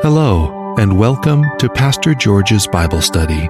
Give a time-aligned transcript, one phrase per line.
[0.00, 3.48] Hello, and welcome to Pastor George's Bible Study.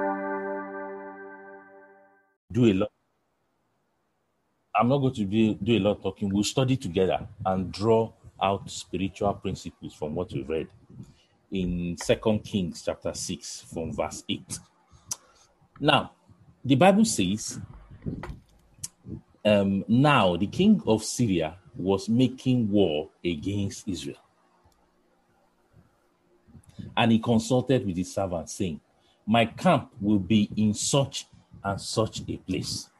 [2.51, 2.91] do a lot.
[4.75, 6.33] I'm not going to do, do a lot of talking.
[6.33, 8.11] We'll study together and draw
[8.43, 10.69] out spiritual principles from what we've read
[11.53, 14.59] in Second Kings chapter 6 from verse 8.
[15.81, 16.13] Now,
[16.65, 17.61] the Bible says,
[19.45, 24.17] um, now the king of Syria was making war against Israel.
[26.99, 28.81] And he consulted with his servants, saying,
[29.25, 31.29] My camp will be in such
[31.63, 32.91] and such a place.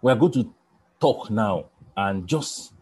[0.00, 0.54] We're going to
[1.00, 2.72] talk now and just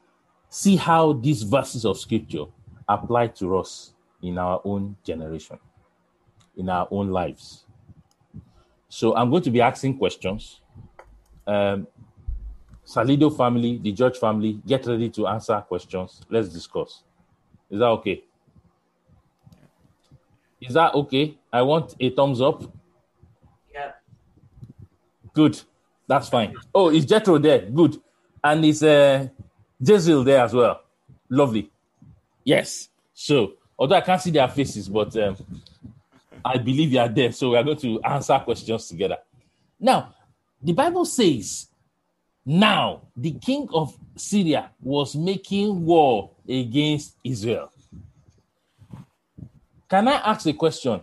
[0.51, 2.45] see how these verses of scripture
[2.87, 5.59] apply to us in our own generation,
[6.57, 7.65] in our own lives.
[8.89, 10.61] So I'm going to be asking questions.
[11.47, 11.87] Um,
[12.87, 16.21] Salido family, the George family, get ready to answer questions.
[16.31, 17.03] Let's discuss.
[17.71, 18.23] Is that okay?
[20.67, 21.37] Is that okay?
[21.53, 22.63] I want a thumbs up.
[23.73, 23.93] Yeah.
[25.33, 25.61] Good.
[26.07, 26.55] That's fine.
[26.75, 27.61] Oh, is Jethro there?
[27.61, 28.01] Good.
[28.43, 29.29] And is uh
[29.81, 30.81] Jezreel there as well?
[31.29, 31.71] Lovely.
[32.45, 32.89] Yes.
[33.13, 35.37] So, although I can't see their faces, but um,
[36.45, 37.33] I believe you are there.
[37.33, 39.19] So we are going to answer questions together.
[39.81, 40.15] Now,
[40.63, 41.67] the Bible says,
[42.45, 47.73] now the king of Syria was making war against Israel.
[49.89, 51.01] Can I ask a question?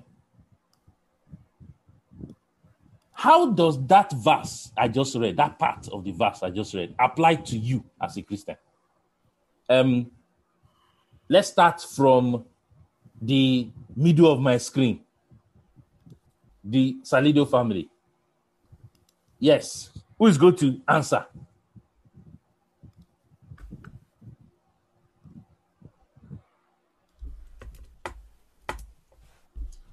[3.13, 6.93] How does that verse I just read, that part of the verse I just read,
[6.99, 8.57] apply to you as a Christian?
[9.69, 10.11] Um,
[11.29, 12.43] let's start from
[13.21, 14.99] the middle of my screen.
[16.65, 17.89] The Salido family.
[19.39, 19.91] Yes.
[20.17, 21.25] Who is going to answer?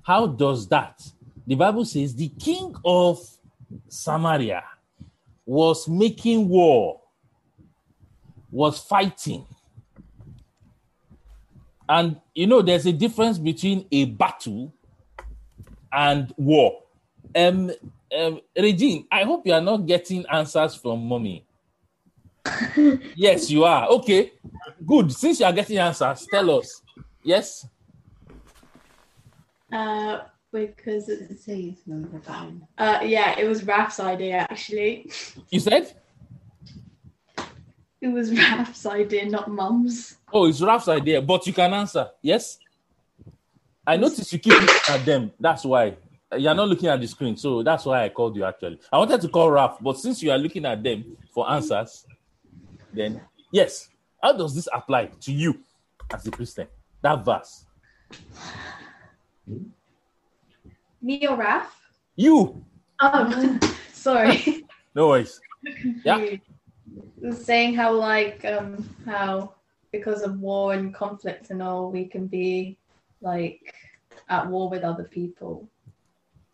[0.03, 1.03] How does that?
[1.47, 3.19] The Bible says the king of
[3.89, 4.63] Samaria
[5.45, 7.01] was making war,
[8.51, 9.47] was fighting.
[11.89, 14.73] And you know, there's a difference between a battle
[15.93, 16.83] and war.
[17.35, 17.71] Um,
[18.17, 21.45] um Regine, I hope you are not getting answers from mommy.
[23.17, 23.89] yes, you are.
[23.89, 24.33] Okay,
[24.87, 25.13] good.
[25.13, 26.83] Since you are getting answers, tell us.
[27.23, 27.67] Yes.
[29.73, 30.21] Uh,
[30.53, 32.67] because it, say his number down.
[32.79, 35.11] uh, yeah, it was Raf's idea actually.
[35.51, 35.95] You said?
[38.01, 40.17] It was Raf's idea, not Mum's.
[40.33, 42.09] Oh, it's Raf's idea, but you can answer.
[42.23, 42.59] Yes.
[43.87, 45.33] I noticed you keep looking at them.
[45.39, 45.97] That's why
[46.37, 47.37] you're not looking at the screen.
[47.37, 48.81] So that's why I called you actually.
[48.93, 52.07] I wanted to call Raf, but since you are looking at them for answers,
[52.93, 53.21] then
[53.53, 53.89] yes.
[54.23, 55.61] How does this apply to you
[56.13, 56.67] as a Christian?
[57.03, 57.65] That verse.
[61.03, 61.77] Me or Raf?
[62.17, 62.65] You.
[63.01, 63.59] Oh,
[63.93, 64.65] sorry.
[64.93, 65.41] No worries.
[66.05, 66.17] Yeah.
[66.19, 66.43] Confused.
[67.23, 69.55] It was saying how like um how
[69.93, 72.77] because of war and conflict and all we can be
[73.21, 73.73] like
[74.29, 75.69] at war with other people.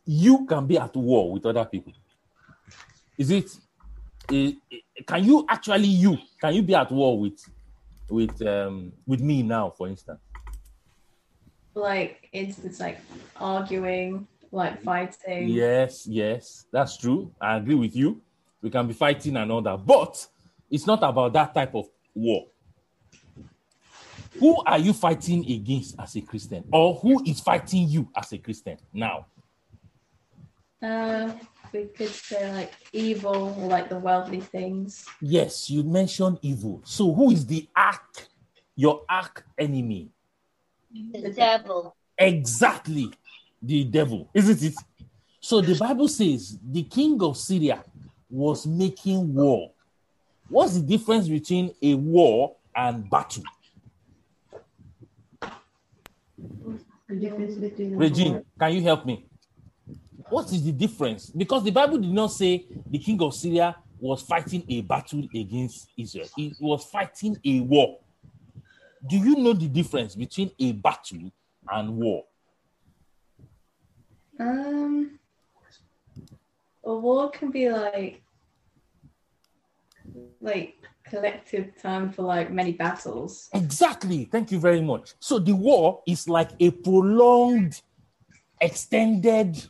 [0.05, 1.95] You can be at war with other people.
[3.17, 3.57] Is it?
[4.29, 7.41] can you actually you can you be at war with
[8.11, 10.21] with um with me now, for instance?
[11.77, 12.99] Like instance like
[13.39, 15.51] arguing, like fighting.
[15.51, 17.31] Yes, yes, that's true.
[17.39, 18.23] I agree with you.
[18.63, 20.27] We can be fighting and all that, but
[20.71, 22.47] it's not about that type of war.
[24.41, 28.39] Who are you fighting against as a Christian, or who is fighting you as a
[28.39, 29.27] Christian now?
[30.83, 31.33] Uh,
[31.75, 35.05] we could say like evil or like the worldly things.
[35.21, 36.81] Yes, you mentioned evil.
[36.85, 38.29] So, who is the arch,
[38.75, 40.09] your arch enemy?
[40.93, 41.97] The devil.
[42.19, 43.13] Exactly,
[43.63, 44.75] the devil, isn't it?
[45.41, 47.85] So the Bible says the king of Syria
[48.31, 49.71] was making war.
[50.49, 53.43] What's the difference between a war and battle?
[57.09, 59.27] The difference between Regine, can you help me?
[60.29, 61.31] What is the difference?
[61.31, 65.89] Because the Bible did not say the king of Syria was fighting a battle against
[65.97, 67.99] Israel, he was fighting a war.
[69.05, 71.33] Do you know the difference between a battle
[71.69, 72.25] and war?
[74.39, 75.19] Um,
[76.85, 78.23] a war can be like
[80.41, 83.49] like collective term for like many battles.
[83.53, 84.25] Exactly.
[84.25, 85.15] Thank you very much.
[85.21, 87.81] So the war is like a prolonged,
[88.61, 89.63] extended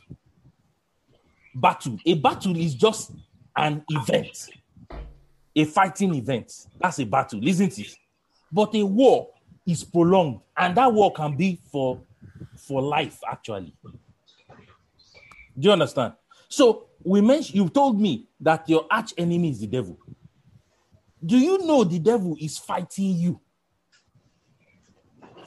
[1.55, 1.97] battle.
[2.05, 3.11] A battle is just
[3.55, 4.49] an event,
[5.55, 6.51] a fighting event.
[6.79, 7.97] That's a battle, isn't it?
[8.51, 9.29] But a war
[9.65, 12.01] is prolonged, and that war can be for
[12.55, 13.73] for life, actually.
[15.57, 16.13] Do you understand?
[16.49, 19.97] So we mentioned you told me that your arch enemy is the devil.
[21.25, 23.41] Do you know the devil is fighting you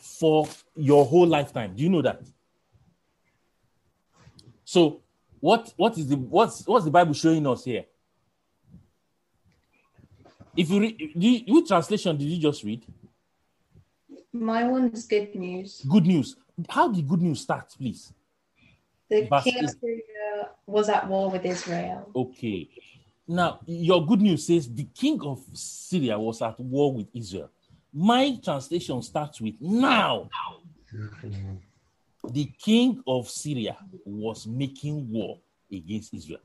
[0.01, 1.75] for your whole lifetime?
[1.77, 2.23] Do you know that?
[4.65, 5.03] So
[5.41, 7.85] what what is the what's what's the Bible showing us here?
[10.57, 12.85] If you read, you, which translation did you just read?
[14.33, 15.85] My one is good news.
[15.89, 16.37] Good news.
[16.69, 18.13] How did good news start, please?
[19.09, 19.71] The Verse king of.
[19.71, 22.11] Syria was at war with Israel.
[22.15, 22.69] Okay.
[23.27, 27.51] Now, your good news says the king of Syria was at war with Israel.
[27.93, 30.29] My translation starts with now.
[30.95, 31.55] Mm-hmm.
[32.29, 35.39] The king of Syria was making war
[35.73, 36.41] against Israel.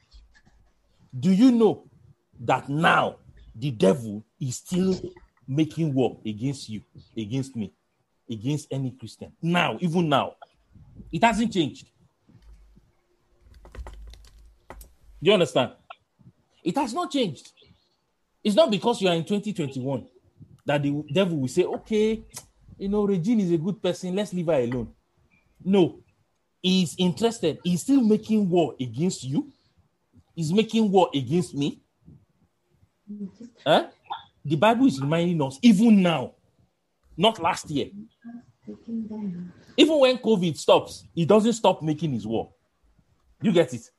[1.19, 1.83] Do you know
[2.39, 3.17] that now
[3.55, 4.99] the devil is still
[5.47, 6.81] making war against you,
[7.15, 7.73] against me,
[8.29, 9.31] against any Christian?
[9.41, 10.35] Now, even now,
[11.11, 11.87] it hasn't changed.
[14.69, 15.71] Do you understand?
[16.63, 17.51] It has not changed.
[18.43, 20.05] It's not because you are in 2021
[20.65, 22.23] that the devil will say, okay,
[22.77, 24.91] you know, Regine is a good person, let's leave her alone.
[25.63, 25.99] No,
[26.61, 27.59] he's interested.
[27.63, 29.51] He's still making war against you.
[30.35, 31.81] He's making war against me.
[33.65, 33.87] Huh?
[34.43, 36.33] The Bible is reminding us, even now,
[37.17, 37.87] not last year,
[39.77, 42.51] even when COVID stops, he doesn't stop making his war.
[43.41, 43.89] You get it?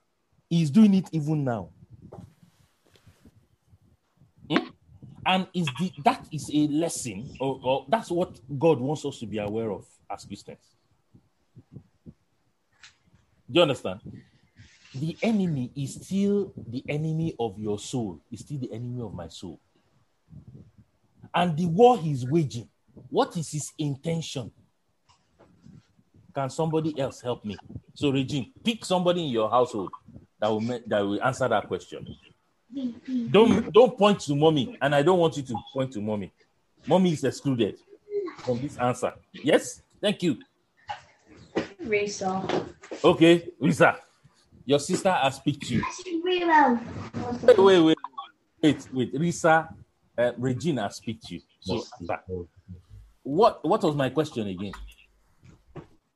[0.48, 1.70] He's doing it even now.
[4.50, 4.68] Hmm?
[5.24, 9.26] And is the that is a lesson, or, or that's what God wants us to
[9.26, 10.58] be aware of as Christians.
[12.04, 12.12] Do
[13.50, 14.00] you understand?
[14.98, 19.28] The enemy is still the enemy of your soul, is still the enemy of my
[19.28, 19.60] soul.
[21.34, 22.68] And the war he's waging,
[23.10, 24.50] what is his intention?
[26.34, 27.58] Can somebody else help me?
[27.94, 29.90] So, Regine, pick somebody in your household
[30.40, 32.06] that will that will answer that question.
[33.30, 36.32] Don't don't point to mommy, and I don't want you to point to mommy.
[36.86, 37.78] Mommy is excluded
[38.38, 39.14] from this answer.
[39.32, 40.38] Yes, thank you.
[41.82, 42.66] Risa.
[43.04, 43.96] Okay, Lisa,
[44.66, 45.82] your sister has picked you.
[46.24, 46.78] We will.
[47.42, 47.96] Wait, wait, wait,
[48.62, 49.14] wait, wait.
[49.14, 49.72] Risa,
[50.18, 51.40] uh, Regina has picked you.
[51.60, 51.84] So,
[53.22, 54.72] what what was my question again?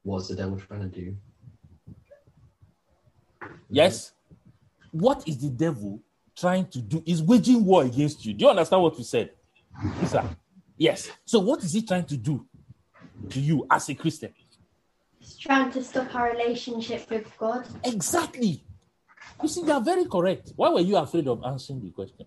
[0.02, 1.16] What's the devil trying to do?
[3.70, 4.12] Yes.
[4.90, 6.00] What is the devil
[6.36, 7.02] trying to do?
[7.06, 8.34] Is waging war against you.
[8.34, 9.30] Do you understand what we said?
[10.00, 10.36] Lisa?
[10.76, 11.10] Yes.
[11.24, 12.44] So what is he trying to do
[13.28, 14.32] to you as a Christian?
[15.40, 17.66] Trying to stop our relationship with God.
[17.84, 18.62] Exactly.
[19.42, 20.52] You see, you are very correct.
[20.54, 22.26] Why were you afraid of answering the question?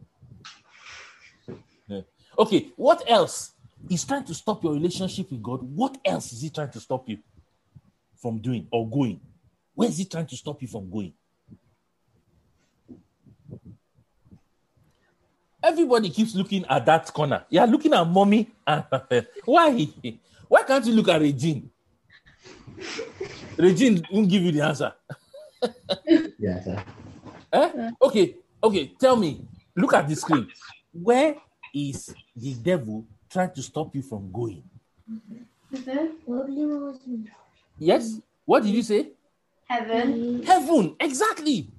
[2.38, 3.52] Okay, what else?
[3.90, 5.62] is trying to stop your relationship with God.
[5.62, 7.18] What else is he trying to stop you
[8.16, 9.20] from doing or going?
[9.76, 11.14] Where is he trying to stop you from going?
[15.62, 17.46] Everybody keeps looking at that corner.
[17.50, 18.52] You are looking at mommy.
[19.46, 19.88] Why?
[20.48, 21.70] Why can't you look at Regine?
[23.58, 24.94] Regine won't give you the answer.
[26.40, 26.84] Yeah, sir.
[27.52, 27.92] Eh?
[28.02, 28.92] Okay, okay.
[29.00, 29.46] Tell me.
[29.76, 30.48] Look at the screen.
[30.92, 31.36] Where
[31.74, 34.64] is the devil trying to stop you from going?
[35.72, 36.18] Heaven.
[37.80, 38.20] Yes.
[38.46, 39.12] What did you say?
[39.68, 40.44] Heaven.
[40.44, 40.96] Heaven.
[41.00, 41.70] Exactly.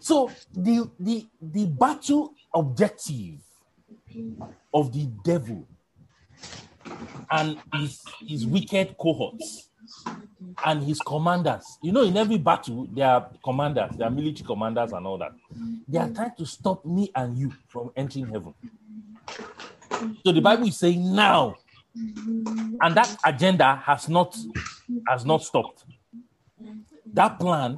[0.00, 3.40] So the the the battle objective
[4.72, 5.66] of the devil
[7.30, 9.68] and his his wicked cohorts
[10.64, 11.64] and his commanders.
[11.82, 15.32] You know, in every battle, there are commanders, there are military commanders and all that.
[15.88, 18.54] They are trying to stop me and you from entering heaven.
[20.24, 21.56] So the Bible is saying now,
[21.94, 24.36] and that agenda has not
[25.08, 25.84] has not stopped.
[27.12, 27.76] That plan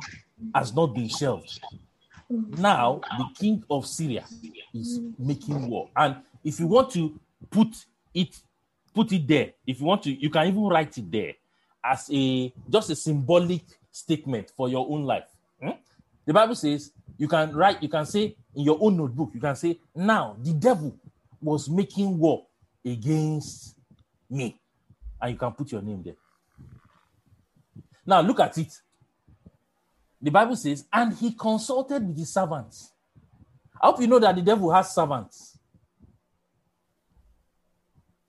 [0.54, 1.60] has not been shelved.
[2.30, 4.24] Now the king of Syria
[4.72, 7.18] is making war, and if you want to
[7.50, 7.68] put
[8.14, 8.40] it
[8.94, 11.34] put it there, if you want to, you can even write it there
[11.84, 15.28] as a just a symbolic statement for your own life.
[15.60, 15.70] Hmm?
[16.24, 19.56] The Bible says you can write, you can say in your own notebook, you can
[19.56, 20.96] say, now the devil
[21.42, 22.46] was making war
[22.84, 23.76] against
[24.30, 24.58] me.
[25.20, 26.16] And you can put your name there.
[28.06, 28.80] Now look at it.
[30.20, 32.92] The Bible says, and he consulted with his servants.
[33.80, 35.58] I hope you know that the devil has servants.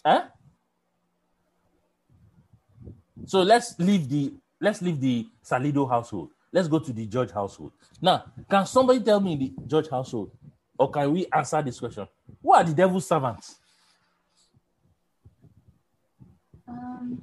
[0.04, 0.22] Eh?
[3.26, 6.30] So let's leave the let's leave the Salido household.
[6.52, 7.72] Let's go to the George household.
[8.02, 10.32] Now, can somebody tell me the George household?
[10.78, 12.08] Or can we answer this question?
[12.42, 13.56] Who are the devil's servants?
[16.68, 17.22] Um,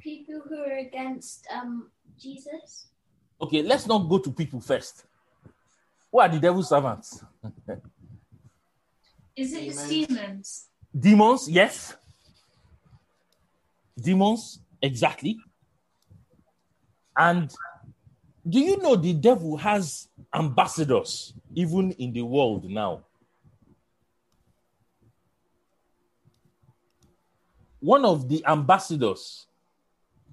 [0.00, 2.86] People who are against um Jesus.
[3.40, 5.04] Okay, let's not go to people first.
[6.10, 7.24] Who are the devil's servants?
[9.36, 9.88] Is it Demons.
[9.88, 10.68] demons?
[10.98, 11.96] Demons, yes.
[14.00, 15.38] Demons, exactly.
[17.16, 17.52] And
[18.48, 23.04] do you know the devil has ambassadors even in the world now?
[27.80, 29.46] One of the ambassadors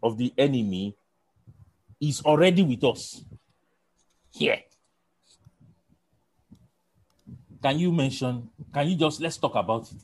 [0.01, 0.96] of the enemy
[2.00, 3.24] is already with us
[4.32, 4.60] here.
[7.62, 8.50] Can you mention?
[8.74, 9.98] Can you just let's talk about it?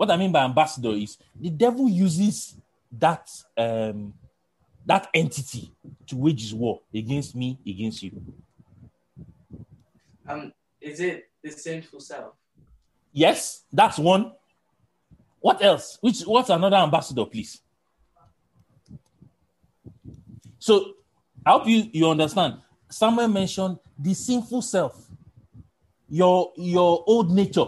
[0.00, 2.56] What I mean by ambassador is the devil uses
[2.90, 4.14] that um,
[4.86, 5.74] that entity
[6.06, 8.12] to wage his war against me, against you.
[10.26, 12.32] Um, is it the sinful self?
[13.12, 14.32] Yes, that's one.
[15.38, 15.98] What else?
[16.00, 17.60] Which what's another ambassador, please?
[20.58, 20.94] So
[21.44, 22.54] I hope you, you understand.
[22.88, 25.10] Someone mentioned the sinful self,
[26.08, 27.66] your your old nature,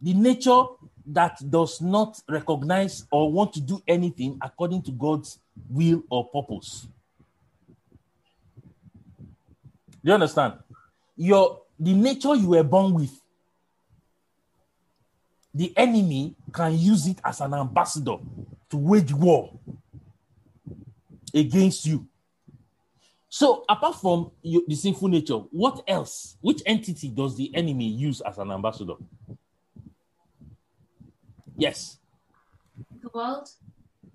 [0.00, 0.64] the nature
[1.06, 6.86] that does not recognize or want to do anything according to God's will or purpose.
[10.04, 10.54] Do you understand?
[11.16, 13.20] Your the nature you were born with
[15.54, 18.16] the enemy can use it as an ambassador
[18.70, 19.52] to wage war
[21.34, 22.06] against you.
[23.28, 26.36] So, apart from the sinful nature, what else?
[26.40, 28.94] Which entity does the enemy use as an ambassador?
[31.56, 31.98] Yes,
[33.02, 33.48] The world?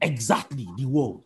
[0.02, 1.24] exactly the world.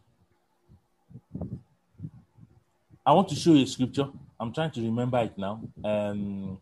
[3.06, 4.08] I want to show you a scripture.
[4.40, 5.62] I'm trying to remember it now.
[5.84, 6.60] Um,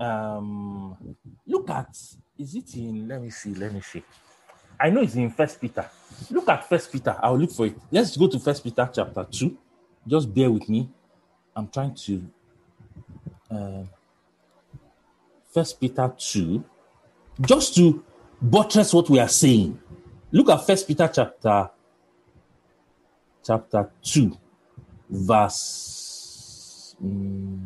[0.00, 0.96] um,
[1.46, 1.88] look at
[2.38, 3.06] is it in?
[3.08, 3.54] Let me see.
[3.54, 4.02] Let me see.
[4.78, 5.86] I know it's in First Peter.
[6.30, 7.16] Look at First Peter.
[7.22, 7.76] I'll look for it.
[7.90, 9.58] Let's go to First Peter chapter two.
[10.06, 10.88] Just bear with me.
[11.54, 12.22] I'm trying to.
[13.50, 13.84] Uh,
[15.52, 16.62] First Peter 2,
[17.40, 18.04] just to
[18.40, 19.78] buttress what we are saying.
[20.30, 21.70] Look at First Peter chapter
[23.44, 24.36] chapter 2,
[25.10, 26.94] verse.
[27.02, 27.58] mm,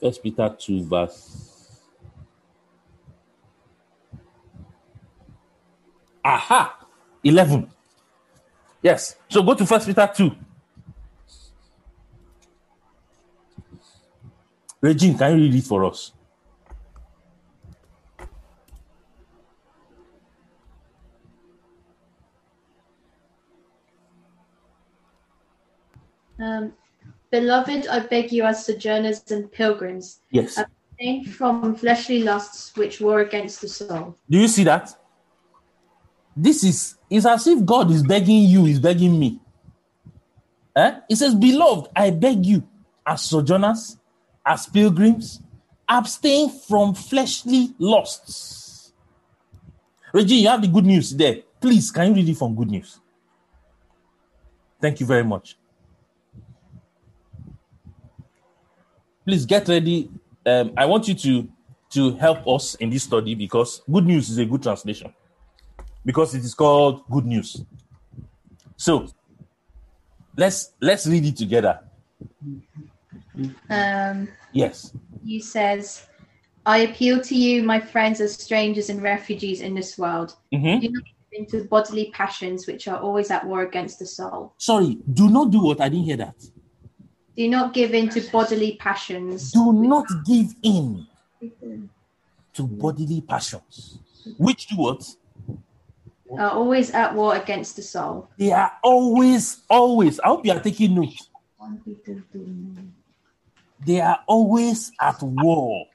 [0.00, 1.80] First Peter 2, verse.
[6.24, 6.86] Aha!
[7.24, 7.70] 11.
[8.82, 9.16] Yes.
[9.28, 10.30] So go to First Peter 2.
[14.82, 16.12] Regine, can you read it for us?
[26.38, 26.72] Um,
[27.30, 30.58] Beloved, I beg you, as sojourners and pilgrims, Yes.
[30.58, 34.16] abstain from fleshly lusts which war against the soul.
[34.28, 34.94] Do you see that?
[36.36, 39.40] This is it's as if God is begging you, is begging me.
[40.76, 41.00] Eh?
[41.08, 42.66] He says, Beloved, I beg you,
[43.06, 43.96] as sojourners,
[44.44, 45.40] as pilgrims,
[45.88, 48.92] abstain from fleshly lusts.
[50.12, 51.36] Regine, you have the good news there.
[51.60, 52.98] Please, can you read it from good news?
[54.80, 55.56] Thank you very much.
[59.24, 60.10] Please get ready.
[60.44, 61.48] Um, I want you to
[61.90, 65.12] to help us in this study because good news is a good translation
[66.04, 67.62] because it is called good news.
[68.76, 69.06] So
[70.36, 71.80] let's let's read it together.
[73.70, 74.92] Um, Yes.
[75.24, 76.06] he says,
[76.66, 80.36] I appeal to you, my friends, as strangers and refugees in this world.
[80.52, 80.80] Mhm.
[80.80, 84.52] Do not give in to bodily passions which are always at war against the soul.
[84.58, 86.36] Sorry, do not do what I didn't hear that.
[87.36, 89.52] Do not give in to bodily passions.
[89.52, 91.06] Do not give in
[92.52, 93.98] to bodily passions.
[94.36, 95.16] Which do what?
[96.38, 98.28] Are always at war against the soul.
[98.38, 100.20] They are always, always.
[100.20, 101.14] I hope you are taking note.
[103.84, 105.86] They are always at war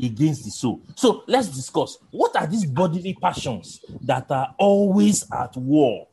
[0.00, 0.80] against the soul.
[0.94, 6.06] So let's discuss what are these bodily passions that are always at war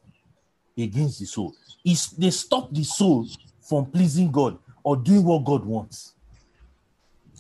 [0.77, 1.53] against the soul?
[1.83, 3.27] Is they stop the soul
[3.61, 6.13] from pleasing God or doing what God wants?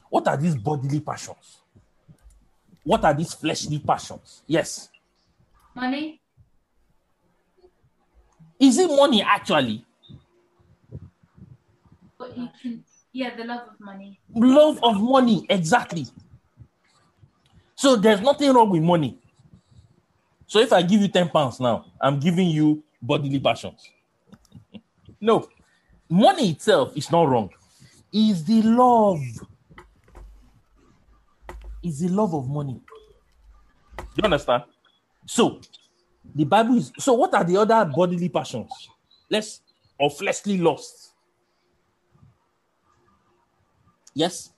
[0.09, 1.61] What are these bodily passions?
[2.83, 4.43] What are these fleshly passions?
[4.45, 4.89] Yes.
[5.73, 6.21] Money?
[8.59, 9.83] Is it money actually?
[12.17, 12.83] What you can
[13.15, 14.19] yeah, the love of money.
[14.33, 16.05] love of money exactly
[17.75, 19.17] so there's nothing wrong with money
[20.47, 23.89] so if i give you 10 pounds now i'm giving you bodily passions
[25.21, 25.47] no
[26.09, 27.49] money itself is not wrong
[28.15, 29.19] is the love.
[31.83, 32.81] Is the love of money.
[33.97, 34.63] Do you understand?
[35.27, 35.59] So,
[36.33, 37.13] the Bible is so.
[37.13, 38.71] What are the other bodily passions?
[39.29, 39.61] Let's
[39.99, 41.04] or fleshly lusts.
[44.15, 44.51] Yes.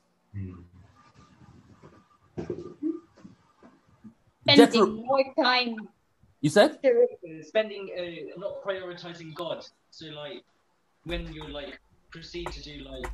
[4.47, 5.75] Jethro, Spending more time.
[6.41, 9.65] you said Uh, spending, uh, not prioritizing God.
[9.91, 10.43] So like,
[11.03, 11.79] when you like
[12.11, 13.07] proceed to do like,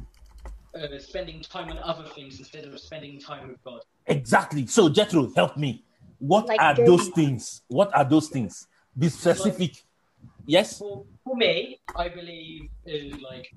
[0.76, 3.82] uh, spending time on other things instead of spending time with God.
[4.08, 4.68] exactly.
[4.68, 5.84] So Jethro, help me.
[6.20, 6.86] What Like are dirty.
[6.92, 7.62] those things?
[7.68, 8.68] What are those things?
[8.98, 9.84] Be specific.
[10.46, 10.78] Yes.
[10.78, 13.54] For, for me, I believe uh, like,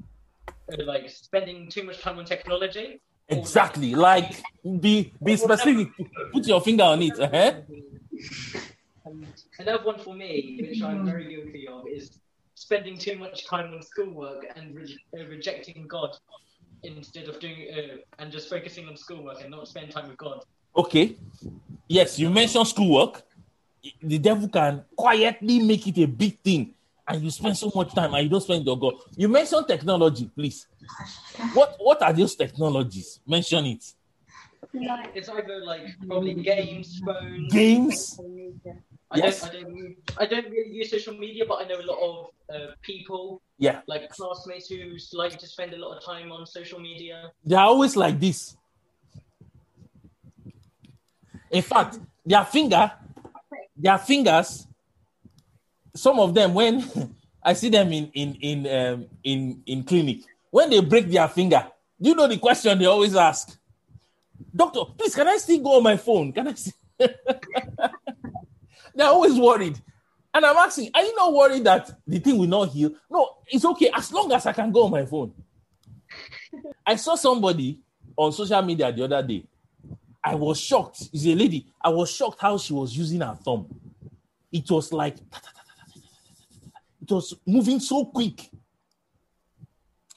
[0.85, 3.01] like spending too much time on technology.
[3.29, 3.95] Exactly.
[3.95, 4.43] Like
[4.81, 5.89] be be specific.
[6.33, 7.19] Put your finger on it.
[7.19, 7.53] uh-huh.
[9.59, 12.19] Another one for me, which I'm very guilty of, is
[12.55, 16.17] spending too much time on schoolwork and re- uh, rejecting God
[16.83, 20.43] instead of doing uh, and just focusing on schoolwork and not spend time with God.
[20.77, 21.17] Okay.
[21.89, 23.23] Yes, you mentioned schoolwork.
[24.03, 26.75] The devil can quietly make it a big thing,
[27.09, 28.95] and you spend so much time and you don't spend your God.
[29.17, 30.67] You mentioned technology, please.
[31.55, 33.21] What what are those technologies?
[33.27, 33.85] Mention it.
[35.15, 37.53] It's either like probably games, phones.
[37.53, 38.21] Games.
[39.11, 39.41] I Yes.
[39.43, 42.27] don't, I don't, I don't really use social media, but I know a lot of
[42.53, 46.81] uh, people, Yeah, like classmates, who like to spend a lot of time on social
[46.81, 47.31] media.
[47.45, 48.57] they are always like this.
[51.51, 52.91] In fact, their finger,
[53.77, 54.67] their fingers,
[55.97, 56.85] some of them, when
[57.43, 61.67] I see them in in in um, in in clinic, when they break their finger,
[62.01, 63.59] do you know the question they always ask?
[64.55, 66.33] Doctor, please, can I still go on my phone?
[66.33, 66.55] Can I?
[66.55, 66.73] See?
[68.95, 69.79] They're always worried.
[70.33, 72.91] And I'm asking, are you not worried that the thing will not heal?
[73.11, 75.33] No, it's okay as long as I can go on my phone.
[76.87, 77.81] I saw somebody
[78.17, 79.45] on social media the other day.
[80.23, 81.09] I was shocked.
[81.13, 81.67] It's a lady.
[81.81, 83.67] I was shocked how she was using her thumb.
[84.53, 85.17] It was like
[87.11, 88.51] it was moving so quick.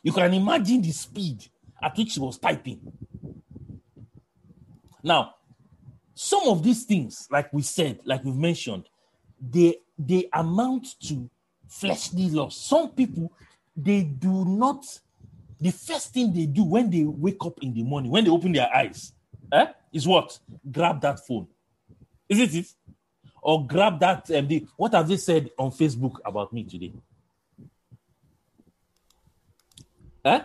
[0.02, 1.46] You can imagine the speed
[1.82, 2.80] at which she was typing.
[5.04, 5.36] Now,
[6.16, 8.90] some of these things, like we said, like we've mentioned,
[9.40, 11.30] they they amount to
[11.68, 12.58] fleshly loss.
[12.58, 13.32] Some people
[13.76, 14.86] they do not.
[15.62, 18.54] The first thing they do when they wake up in the morning, when they open
[18.54, 19.14] their eyes,
[19.52, 20.40] eh, is what?
[20.72, 21.48] Grab that phone.
[22.30, 22.74] Isn't it?
[23.42, 24.30] Or grab that.
[24.32, 26.94] Um, the, what have they said on Facebook about me today?
[30.26, 30.42] Eh?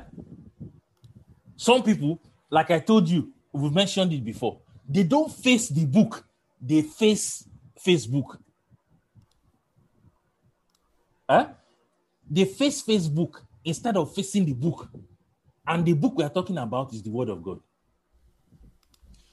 [1.57, 6.24] Some people, like I told you, we've mentioned it before, they don't face the book,
[6.61, 7.44] they face
[7.85, 8.38] Facebook.
[11.28, 11.48] Huh?
[12.30, 14.88] They face Facebook instead of facing the book.
[15.66, 17.61] And the book we are talking about is the Word of God.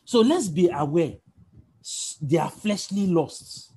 [0.05, 1.13] So let's be aware
[2.39, 3.73] are fleshly lusts.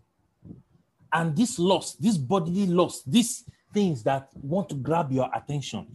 [1.13, 5.87] And this lust, this bodily lust, these things that want to grab your attention,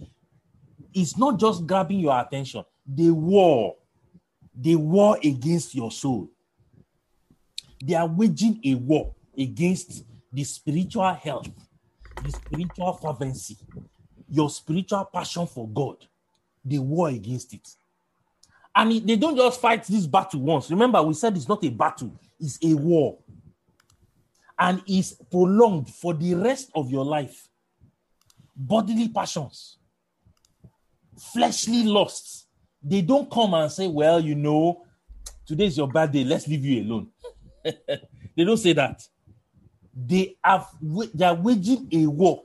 [0.93, 3.76] it's not just grabbing your attention, they war.
[4.56, 6.30] They war against your soul.
[7.84, 11.50] They are waging a war against the spiritual health,
[12.24, 13.58] the spiritual fervency,
[14.30, 15.98] your spiritual passion for God.
[16.63, 17.67] They war against it.
[18.80, 20.72] And they don't just fight this battle once.
[20.72, 23.18] Remember, we said it's not a battle, it's a war.
[24.58, 27.50] And it's prolonged for the rest of your life.
[28.56, 29.80] Bodily passions,
[31.18, 32.46] fleshly lusts,
[32.82, 34.86] they don't come and say, Well, you know,
[35.46, 37.10] today's your bad day, let's leave you alone.
[37.63, 39.06] they don't say that.
[39.94, 40.70] They have
[41.13, 42.44] they are waging a war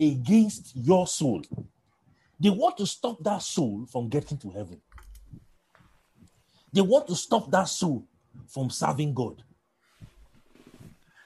[0.00, 1.42] against your soul.
[2.40, 4.80] They want to stop that soul from getting to heaven.
[6.72, 8.06] They want to stop that soul
[8.46, 9.42] from serving God.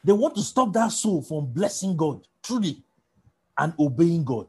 [0.05, 2.83] They want to stop that soul from blessing God truly
[3.59, 4.48] and obeying God.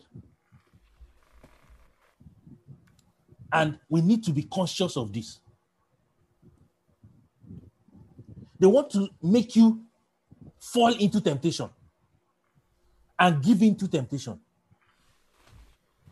[3.51, 5.39] And we need to be conscious of this.
[8.59, 9.83] They want to make you
[10.59, 11.69] fall into temptation
[13.19, 14.39] and give in to temptation.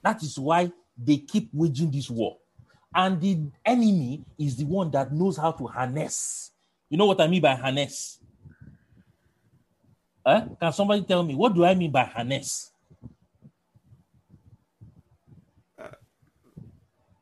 [0.03, 2.37] That is why they keep waging this war.
[2.93, 6.51] And the enemy is the one that knows how to harness.
[6.89, 8.19] You know what I mean by harness?
[10.25, 10.41] Eh?
[10.59, 12.71] Can somebody tell me what do I mean by harness?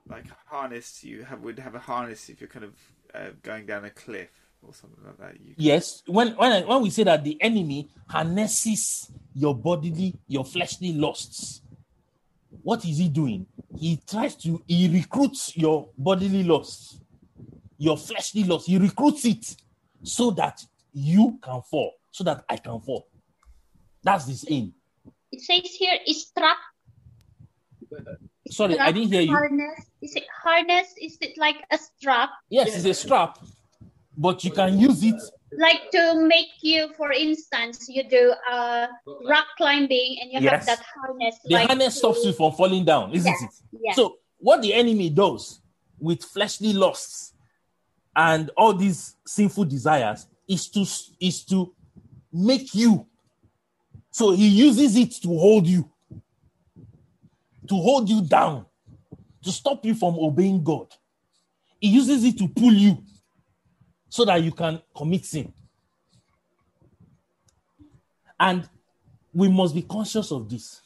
[0.10, 2.74] like harness you have would have a harness if you're kind of
[3.14, 4.30] uh, going down a cliff
[4.62, 5.40] or something like that.
[5.40, 10.94] You Yes, when when when we say that the enemy harnesses your bodily, your fleshly
[10.94, 11.62] lusts.
[12.62, 13.46] What what is he doing?
[13.78, 17.00] He tries to, he recruits your bodily loss,
[17.78, 18.66] your fleshly loss.
[18.66, 19.56] He recruits it
[20.04, 20.62] so that
[20.94, 23.08] you can fall, so that I can fall.
[24.02, 24.74] That's his aim.
[25.32, 26.58] It says here is trap.
[28.50, 29.32] Sorry, I didn't hear you.
[29.32, 29.86] Harness.
[30.02, 30.94] Is it harness?
[31.02, 32.30] Is it like a strap?
[32.50, 33.40] Yes, it's a strap,
[34.18, 35.22] but you can use it.
[35.58, 38.88] Like to make you, for instance, you do uh,
[39.28, 40.68] rock climbing and you Yes.
[40.68, 41.36] have that harness.
[41.46, 43.54] The like harness stops you from falling down, isn't Yeah, it?
[43.82, 43.94] yeah.
[43.94, 45.62] So, what the enemy does
[46.00, 47.34] with fleshly lusts
[48.16, 50.86] and all these sinful desires is to
[51.20, 51.74] is to
[52.32, 53.06] make you.
[54.12, 55.90] So he uses it to hold you,
[57.68, 58.66] to hold you down,
[59.44, 60.88] to stop you from obeying God.
[61.80, 63.04] He uses it to pull you
[64.10, 65.54] so that you can commit sin.
[68.40, 68.68] And
[69.34, 70.82] we must be conscious of this.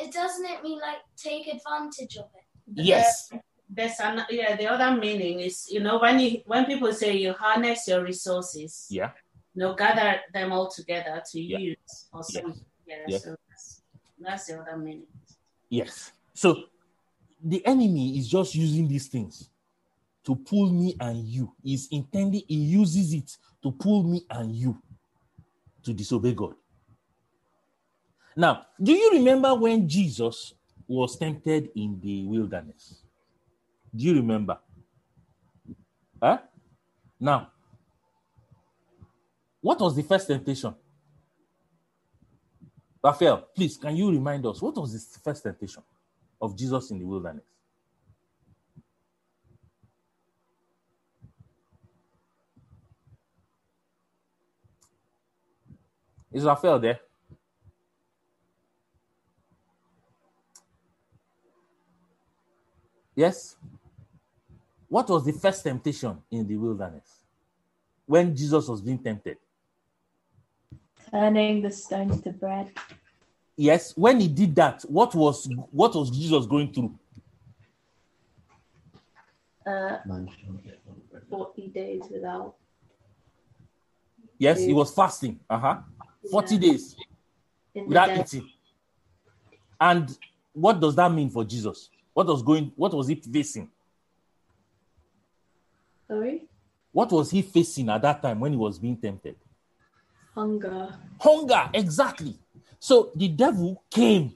[0.00, 2.44] It doesn't it mean like take advantage of it?
[2.74, 3.30] Yes.
[3.68, 4.56] There's an yeah.
[4.56, 8.86] The other meaning is you know when you when people say you harness your resources,
[8.90, 9.10] Yeah.
[9.54, 11.58] you know, gather them all together to Yeah.
[11.58, 12.64] use or something.
[12.86, 12.96] Yeah.
[13.06, 13.18] Yeah.
[13.18, 13.82] So that's,
[14.18, 15.06] that's the other meaning.
[15.68, 16.12] Yes.
[16.34, 16.64] So
[17.42, 19.50] the enemy is just using these things
[20.24, 21.52] to pull me and you.
[21.62, 24.80] He's intending, he uses it to pull me and you
[25.84, 26.54] to disobey God.
[28.36, 30.54] Now, do you remember when Jesus
[30.86, 33.02] was tempted in the wilderness?
[33.94, 34.58] Do you remember?
[36.22, 36.38] Huh?
[37.18, 37.50] Now,
[39.60, 40.74] what was the first temptation?
[43.02, 45.82] Raphael, please, can you remind us what was the first temptation
[46.40, 47.44] of Jesus in the wilderness?
[56.32, 57.00] Is Raphael there?
[63.14, 63.56] Yes?
[64.88, 67.24] What was the first temptation in the wilderness
[68.06, 69.36] when Jesus was being tempted?
[71.10, 72.70] Turning the stones to bread.
[73.56, 76.98] Yes, when he did that, what was what was Jesus going through?
[79.66, 79.98] Uh,
[81.28, 82.54] 40 days without.
[84.38, 85.38] Yes, he was fasting.
[85.48, 85.76] Uh-huh.
[86.30, 86.60] 40 Yeah.
[86.60, 86.96] days
[87.86, 88.48] without eating.
[89.80, 90.16] And
[90.52, 91.88] what does that mean for Jesus?
[92.12, 93.70] What was going what was he facing?
[96.08, 96.48] Sorry?
[96.92, 99.36] What was he facing at that time when he was being tempted?
[100.34, 100.98] Hunger.
[101.20, 102.36] Hunger, exactly.
[102.78, 104.34] So the devil came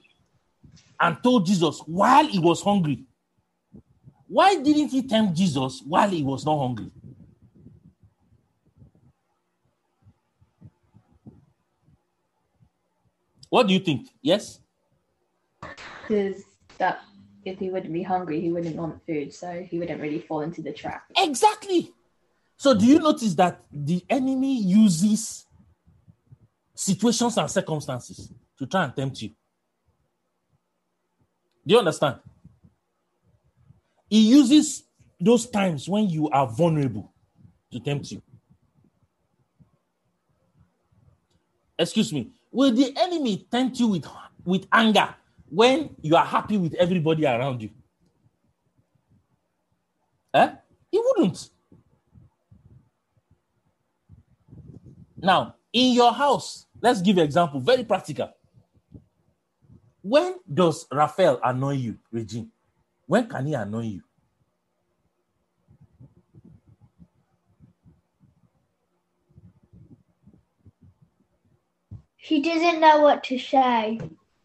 [0.99, 3.03] and told Jesus while he was hungry.
[4.27, 6.89] Why didn't he tempt Jesus while he was not hungry?
[13.55, 14.09] What do you think?
[14.21, 14.59] Yes?
[15.61, 16.43] Because
[16.77, 16.99] that
[17.45, 20.61] if he wouldn't be hungry, he wouldn't want food, so he wouldn't really fall into
[20.61, 21.05] the trap.
[21.17, 21.93] Exactly.
[22.57, 25.45] So do you notice that the enemy uses
[26.73, 29.29] situations and circumstances to try and tempt you?
[31.65, 32.19] Do you understand?
[34.09, 34.83] He uses
[35.17, 37.09] those times when you are vulnerable
[37.71, 38.21] to tempt you.
[41.79, 42.33] Excuse me.
[42.55, 44.07] Will the enemy tempt you with,
[44.45, 45.13] with anger
[45.49, 47.69] when you are happy with everybody around you?
[50.33, 50.51] Eh?
[50.89, 51.49] He wouldn't.
[55.17, 58.31] Now, in your house, let's give an example, very practical.
[60.01, 62.49] When does Raphael annoy you, Regine?
[63.05, 64.01] When can he annoy you?
[72.25, 73.99] He doesn't know what to say.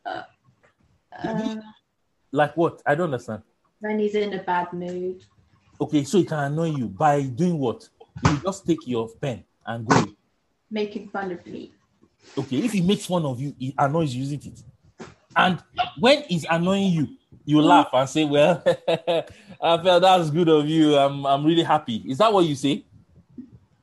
[0.04, 0.22] Uh,
[2.30, 2.82] Like what?
[2.86, 3.42] I don't understand.
[3.80, 5.24] when he's in a bad mood.
[5.80, 7.88] Okay, so he can annoy you by doing what?
[8.26, 10.04] You just take your pen and go.
[10.70, 11.72] Making fun of me.
[12.36, 14.62] Okay, if he makes fun of you, he annoys you, isn't it?
[15.34, 15.58] And
[15.98, 17.08] when he's annoying you,
[17.46, 18.62] you laugh and say, Well,
[19.62, 20.96] I felt that's good of you.
[20.98, 22.04] I'm I'm really happy.
[22.06, 22.84] Is that what you say?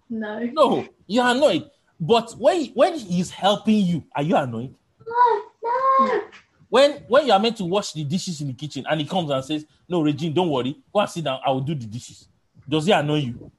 [0.07, 0.39] No.
[0.53, 1.69] No, you're annoyed.
[1.99, 4.75] But when when he's helping you, are you annoyed?
[5.05, 6.21] No, no.
[6.69, 9.31] When when you are meant to wash the dishes in the kitchen and he comes
[9.31, 12.27] and says, No, Regine, don't worry, go and sit down, I will do the dishes.
[12.67, 13.51] Does he annoy you?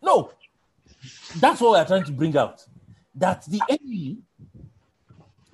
[0.00, 0.32] No.
[1.36, 2.64] That's what we are trying to bring out.
[3.14, 4.18] That the enemy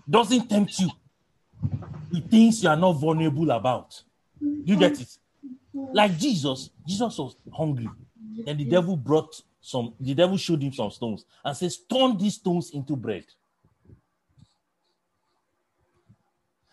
[0.09, 0.91] doesn't tempt you
[2.11, 4.03] with things you are not vulnerable about.
[4.41, 5.19] You get it?
[5.73, 7.89] Like Jesus, Jesus was hungry.
[8.47, 12.35] And the devil brought some, the devil showed him some stones and says, Turn these
[12.35, 13.25] stones into bread.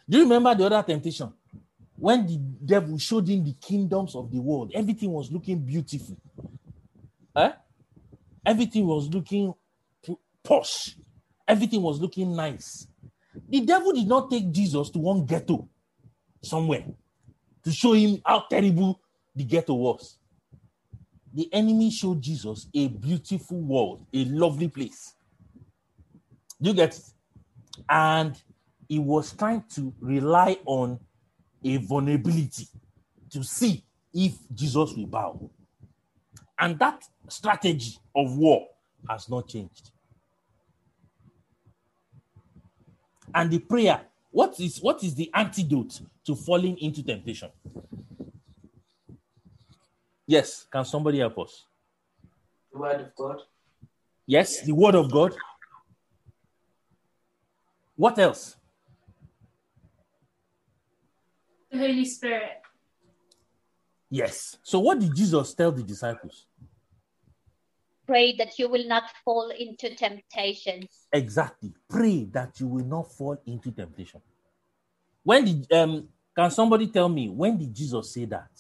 [0.08, 1.34] Do you remember the other temptation?
[1.98, 6.17] When the devil showed him the kingdoms of the world, everything was looking beautiful.
[7.36, 7.52] Eh?
[8.45, 9.54] Everything was looking
[10.43, 10.95] posh.
[11.48, 12.88] Everything was looking nice.
[13.50, 15.67] The devil did not take Jesus to one ghetto
[16.41, 16.86] somewhere
[17.63, 19.02] to show him how terrible
[19.36, 20.17] the ghetto was.
[21.36, 25.13] The enemy showed Jesus a beautiful world, a lovely place.
[26.62, 27.04] You get it?
[27.89, 28.41] And
[28.88, 30.98] he was trying to rely on
[31.63, 32.67] a vulnerability
[33.32, 35.50] to see if Jesus will bow.
[36.58, 38.67] And that strategy of war
[39.10, 39.91] has not changed.
[43.34, 44.00] And the prayer,
[44.32, 47.50] what is what is the antidote to falling into temptation?
[50.28, 51.66] Yes, can somebody help us?
[52.72, 53.42] The word of God.
[54.26, 55.36] Yes, the word of God.
[57.96, 58.56] What else?
[61.72, 62.62] The Holy Spirit.
[64.10, 64.58] Yes.
[64.64, 66.48] So what did Jesus tell the disciples?
[68.08, 70.88] Pray that you will not fall into temptation.
[71.12, 71.74] Exactly.
[71.90, 74.22] Pray that you will not fall into temptation.
[75.24, 78.52] When did um can somebody tell me when did Jesus say that?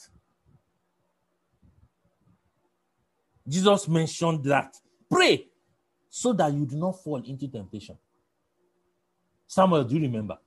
[3.47, 4.75] Jesus mentioned that.
[5.09, 5.47] Pray
[6.09, 7.97] so that you do not fall into temptation.
[9.47, 10.37] Samuel, do you remember?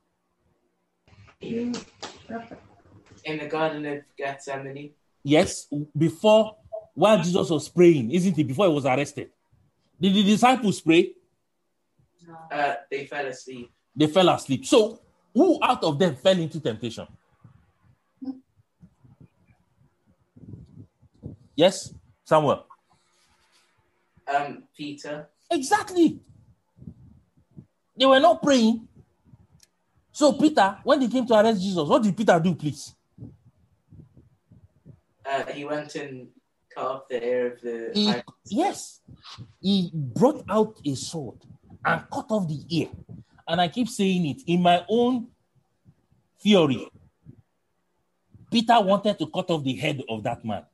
[1.41, 1.73] In
[3.25, 4.91] the Garden of Gethsemane.
[5.23, 6.57] Yes, before
[6.95, 8.45] while Jesus was praying, isn't it?
[8.45, 9.31] Before he was arrested.
[10.01, 11.13] Did the disciples pray?
[12.51, 13.71] Uh, they fell asleep.
[13.95, 14.67] They fell asleep.
[14.67, 15.01] So,
[15.33, 17.07] who out of them fell into temptation?
[21.55, 21.93] Yes,
[22.25, 22.67] Samuel.
[24.35, 25.29] Um, Peter.
[25.51, 26.21] Exactly.
[27.97, 28.87] They were not praying.
[30.13, 32.95] So, Peter, when they came to arrest Jesus, what did Peter do, please?
[35.25, 36.29] Uh, he went and
[36.75, 38.15] cut off the ear of the He,
[38.47, 39.01] yes,
[39.61, 41.39] he brought out a sword
[41.85, 42.89] and cut off the ear.
[43.47, 45.29] And I keep saying it in my own
[46.41, 46.89] theory.
[48.51, 50.65] Peter wanted to cut off the head of that man.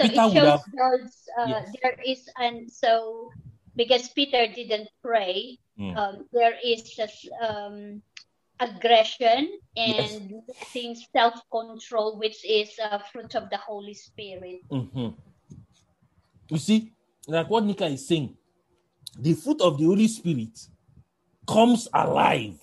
[0.00, 1.72] So Peter it shows uh, Yes.
[1.82, 3.30] there is, and so
[3.76, 5.96] because Peter didn't pray, Mm.
[5.96, 8.02] um, there is just um,
[8.58, 14.62] aggression and losing self-control, which is a fruit of the Holy Spirit.
[14.70, 15.14] Mhm.
[16.50, 16.92] You see,
[17.28, 18.36] like what Nika is saying,
[19.18, 20.58] the fruit of the Holy Spirit
[21.46, 22.58] comes alive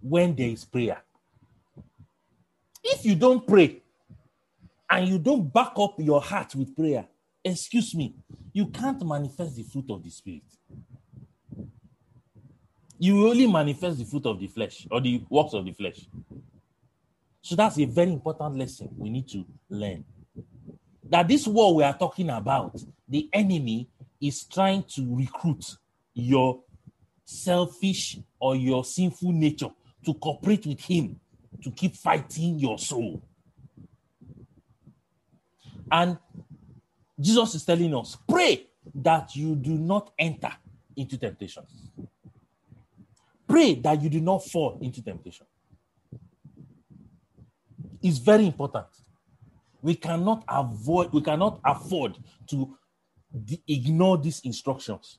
[0.00, 1.02] when there is prayer.
[2.82, 3.83] If you don't pray
[4.90, 7.06] and you don't back up your heart with prayer,
[7.44, 8.14] excuse me,
[8.52, 10.42] you can't manifest the fruit of the Spirit.
[12.98, 16.06] You only manifest the fruit of the flesh or the works of the flesh.
[17.42, 20.04] So that's a very important lesson we need to learn
[21.10, 23.88] that this war we are talking about, the enemy
[24.20, 25.76] is trying to recruit
[26.14, 26.60] your
[27.24, 29.70] selfish or your sinful nature
[30.04, 31.18] to cooperate with him
[31.62, 33.22] to keep fighting your soul.
[35.90, 36.18] And
[37.20, 40.52] Jesus is telling us pray that you do not enter
[40.96, 41.64] into temptation.
[43.48, 45.46] Pray that you do not fall into temptation.
[48.02, 48.86] It's very important
[49.84, 52.16] we cannot avoid we cannot afford
[52.46, 52.74] to
[53.44, 55.18] de- ignore these instructions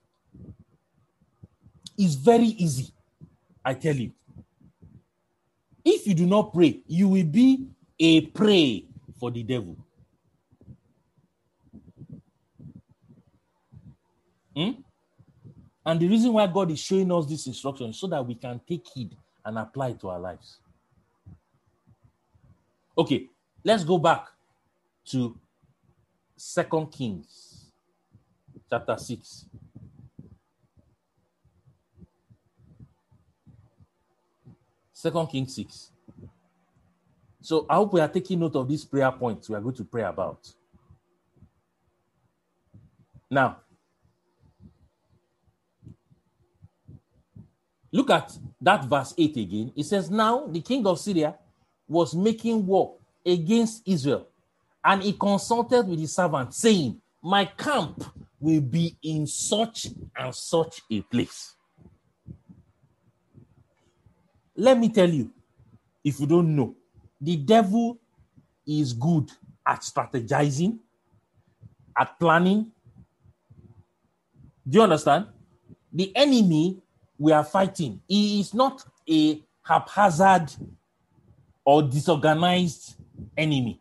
[1.97, 2.91] it's very easy
[3.63, 4.12] i tell you
[5.86, 7.67] if you do not pray you will be
[7.99, 8.86] a prey
[9.19, 9.78] for the devil
[14.56, 14.72] Hmm?
[15.86, 18.86] and the reason why god is showing us these instructions so that we can take
[18.94, 20.60] heed and apply it to our lives
[22.98, 23.28] okay
[23.63, 24.28] let's go back
[25.06, 25.38] to
[26.38, 27.72] Second Kings
[28.70, 29.46] chapter 6.
[34.94, 35.91] Second Kings 6.
[37.41, 39.84] So I hope we are taking note of these prayer points we are going to
[39.84, 40.52] pray about.
[43.30, 43.58] Now,
[47.95, 49.71] look at that verse 8 again.
[49.75, 51.36] It says, Now the king of Syria
[51.88, 54.27] was making war against Israel
[54.84, 58.03] and he consulted with his servant, saying, My camp
[58.39, 61.55] will be in such and such a place.
[64.58, 65.31] Let me tell you,
[66.03, 66.75] if you don't know,
[67.19, 67.97] the devil
[68.67, 69.31] is good
[69.65, 70.79] at strategizing,
[71.97, 72.71] at planning.
[74.67, 75.27] Do you understand?
[75.93, 76.81] The enemy
[77.17, 80.51] we are fighting, he is not a haphazard
[81.63, 82.95] or disorganized
[83.38, 83.80] enemy.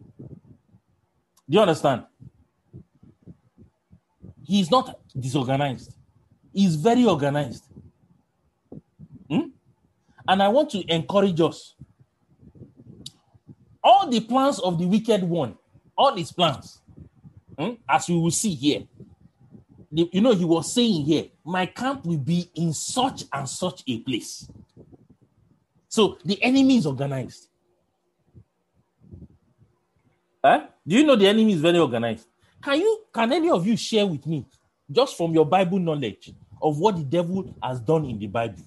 [1.48, 2.04] Do you understand?
[4.46, 5.94] He is not disorganized,
[6.52, 7.64] He is very organized.
[9.28, 9.48] Hmm?
[10.28, 11.74] And I want to encourage us.
[13.82, 15.58] All the plans of the wicked one,
[15.96, 16.80] all his plans,
[17.58, 18.84] hmm, as we will see here,
[19.94, 24.00] you know, he was saying here, my camp will be in such and such a
[24.00, 24.48] place.
[25.88, 27.48] So the enemy is organized.
[30.44, 30.66] Huh?
[30.86, 32.26] Do you know the enemy is very organized?
[32.60, 34.44] Can you can any of you share with me,
[34.90, 38.64] just from your Bible knowledge, of what the devil has done in the Bible?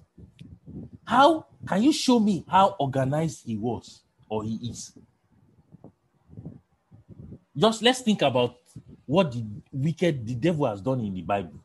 [1.04, 4.94] How can you show me how organized he was or he is?
[7.56, 8.56] Just let's think about
[9.08, 11.60] what the wicked, the devil has done in the Bible.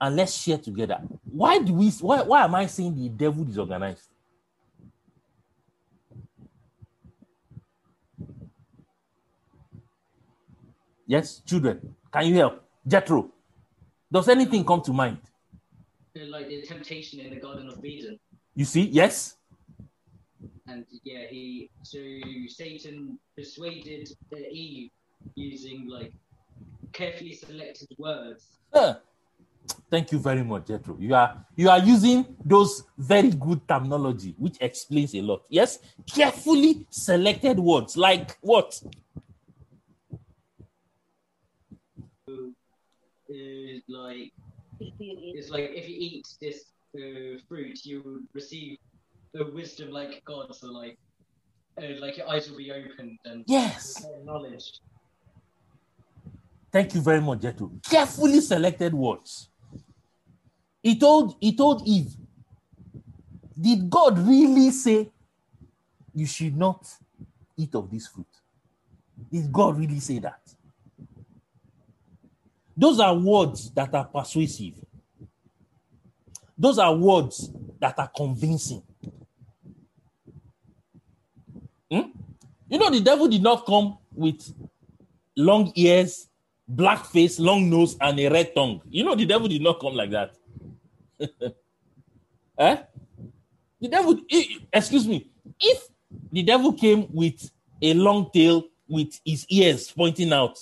[0.00, 1.00] And let's share together.
[1.30, 4.08] Why do we why, why am I saying the devil is organized?
[11.06, 12.64] Yes, children, can you help?
[12.86, 13.30] Jethro,
[14.10, 15.18] does anything come to mind?
[16.14, 18.18] Like the temptation in the Garden of Eden.
[18.54, 19.36] You see, yes,
[20.66, 21.98] And yeah, he so
[22.48, 24.90] Satan persuaded uh, Eve
[25.34, 26.12] using like
[26.92, 28.58] carefully selected words.
[28.72, 28.96] Huh.
[29.90, 30.96] Thank you very much, Jethro.
[30.98, 35.42] You are you are using those very good terminology, which explains a lot.
[35.48, 38.80] Yes, carefully selected words like what?
[42.28, 44.32] Uh, like
[44.98, 48.78] it's like if you eat this uh, fruit, you will receive
[49.34, 50.54] the wisdom like God.
[50.54, 50.96] So like,
[51.80, 54.04] uh, like your eyes will be opened and Yes.
[54.24, 54.80] knowledge.
[56.72, 57.70] Thank you very much, Jethro.
[57.88, 59.50] Carefully selected words.
[60.82, 62.12] He told he told Eve,
[63.60, 65.10] did God really say
[66.14, 66.86] you should not
[67.56, 68.26] eat of this fruit?
[69.30, 70.40] Did God really say that?
[72.74, 74.74] Those are words that are persuasive.
[76.56, 78.82] Those are words that are convincing.
[81.90, 82.00] Hmm?
[82.68, 84.52] You know, the devil did not come with
[85.36, 86.28] long ears,
[86.76, 88.80] black face, long nose, and a red tongue.
[88.88, 90.34] You know, the devil did not come like that.
[92.58, 92.76] eh?
[93.80, 94.18] The devil,
[94.72, 95.28] excuse me,
[95.60, 95.88] if
[96.30, 100.58] the devil came with a long tail with his ears pointing out,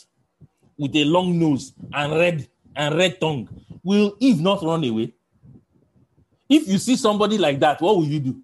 [0.78, 3.48] with a long nose and red and red tongue,
[3.82, 5.12] will Eve not run away?
[6.48, 8.40] If you see somebody like that, what will you do?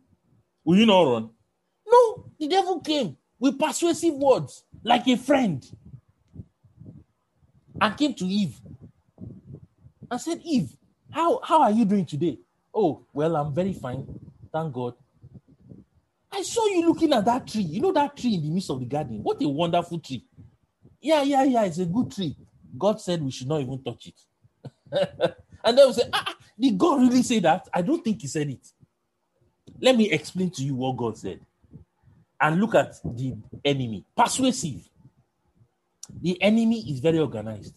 [0.65, 1.31] Will you not run?
[1.89, 5.67] No, the devil came with persuasive words like a friend
[7.81, 8.61] and came to Eve
[10.11, 10.71] and said, Eve,
[11.11, 12.39] how, how are you doing today?
[12.75, 14.07] Oh, well, I'm very fine.
[14.53, 14.95] Thank God.
[16.31, 17.63] I saw you looking at that tree.
[17.63, 19.23] You know that tree in the midst of the garden?
[19.23, 20.25] What a wonderful tree.
[21.01, 22.37] Yeah, yeah, yeah, it's a good tree.
[22.77, 24.15] God said we should not even touch it.
[25.65, 27.69] and then we say, ah, ah, did God really say that?
[27.73, 28.67] I don't think he said it.
[29.81, 31.41] Let me explain to you what God said.
[32.41, 33.35] And look at the
[33.65, 34.05] enemy.
[34.17, 34.89] Persuasive.
[36.23, 37.75] The enemy is very organized.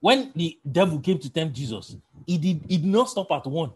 [0.00, 3.72] When the devil came to tempt Jesus, he did, he did not stop at one.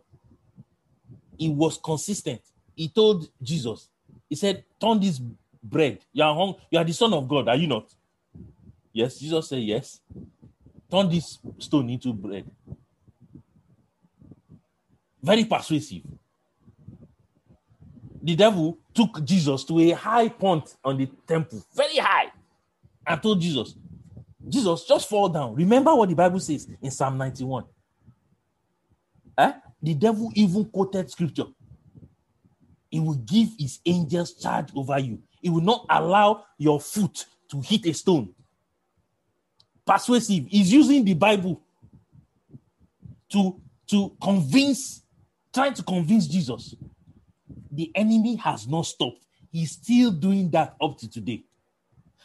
[1.36, 2.42] He was consistent.
[2.76, 3.88] He told Jesus,
[4.28, 5.20] he said, Turn this
[5.62, 5.98] bread.
[6.12, 7.92] You are hung, you are the son of God, are you not?
[8.92, 9.18] Yes.
[9.18, 10.00] Jesus said, Yes.
[10.90, 12.50] Turn this stone into bread.
[15.22, 16.02] Very persuasive.
[18.22, 22.30] The devil took Jesus to a high point on the temple, very high,
[23.06, 23.74] and told Jesus,
[24.48, 25.54] Jesus, just fall down.
[25.54, 27.64] Remember what the Bible says in Psalm 91.
[29.38, 29.52] Eh?
[29.82, 31.46] The devil even quoted scripture.
[32.90, 35.20] He will give his angels charge over you.
[35.40, 38.34] He will not allow your foot to hit a stone.
[39.86, 40.46] Persuasive.
[40.48, 41.62] He's using the Bible
[43.30, 45.02] to, to convince,
[45.52, 46.74] trying to convince Jesus.
[47.70, 49.24] The enemy has not stopped.
[49.50, 51.44] He's still doing that up to today.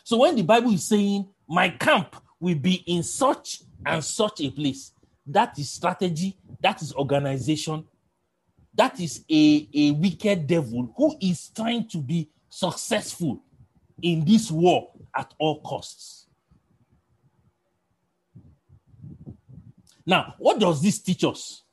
[0.04, 4.50] So when the Bible is saying, My camp will be in such and such a
[4.50, 4.92] place,
[5.28, 7.86] that is strategy, that is organization,
[8.74, 13.42] that is a, a wicked devil who is trying to be successful
[14.02, 16.28] in this war at all costs.
[20.06, 21.64] Now, what does this teach us?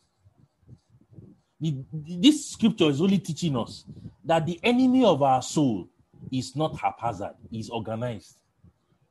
[1.63, 3.85] The- this scripture is only teaching us
[4.25, 5.89] that the enemy of our soul
[6.33, 8.37] is not haphazard, he's organized.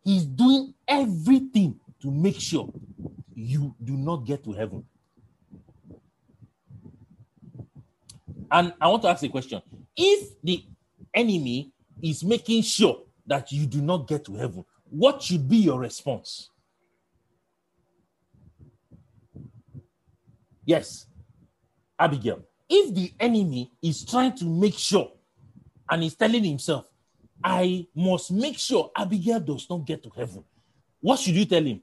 [0.04, 2.70] He's doing everything to make sure
[3.34, 4.86] you do not get to heaven.
[8.52, 9.62] And I want to ask a question.
[9.96, 10.66] If the
[11.14, 11.72] enemy
[12.02, 16.50] is making sure that you do not get to heaven, what should be your response?
[20.66, 21.08] Yes,
[22.02, 22.44] Abigail.
[22.70, 25.12] If the enemy is trying to make sure
[25.90, 26.90] and is telling himself,
[27.44, 30.44] I must make sure Abigail does not get to heaven,
[31.00, 31.82] what should you tell him?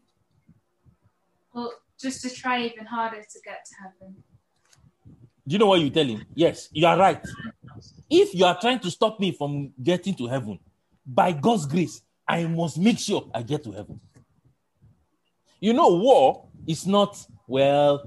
[1.52, 4.16] Well, just to try even harder to get to heaven.
[5.46, 6.24] Do you know what you tell him?
[6.34, 7.20] Yes, you are right.
[8.10, 10.58] If you are trying to stop me from getting to heaven,
[11.06, 14.00] by God's grace, I must make sure I get to heaven.
[15.60, 18.04] You know, war is not, well,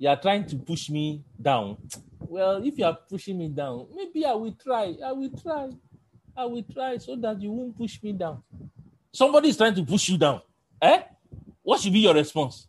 [0.00, 1.76] you are trying to push me down.
[2.18, 4.96] Well, if you are pushing me down, maybe I will try.
[5.04, 5.68] I will try.
[6.34, 8.42] I will try so that you won't push me down.
[9.12, 10.40] Somebody is trying to push you down.
[10.80, 11.02] Eh?
[11.62, 12.66] What should be your response?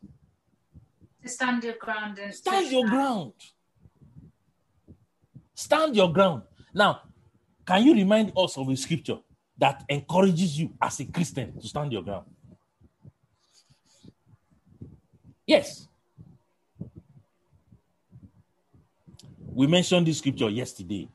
[1.23, 3.31] To stand your ground and Stand your ground.
[5.55, 6.43] Stand your ground.
[6.73, 7.01] Now,
[7.65, 9.19] can you remind us of a scripture
[9.57, 12.25] that encourages you as a Christian to stand your ground?
[15.47, 15.87] Yes.
[19.53, 21.09] We mentioned this scripture yesterday.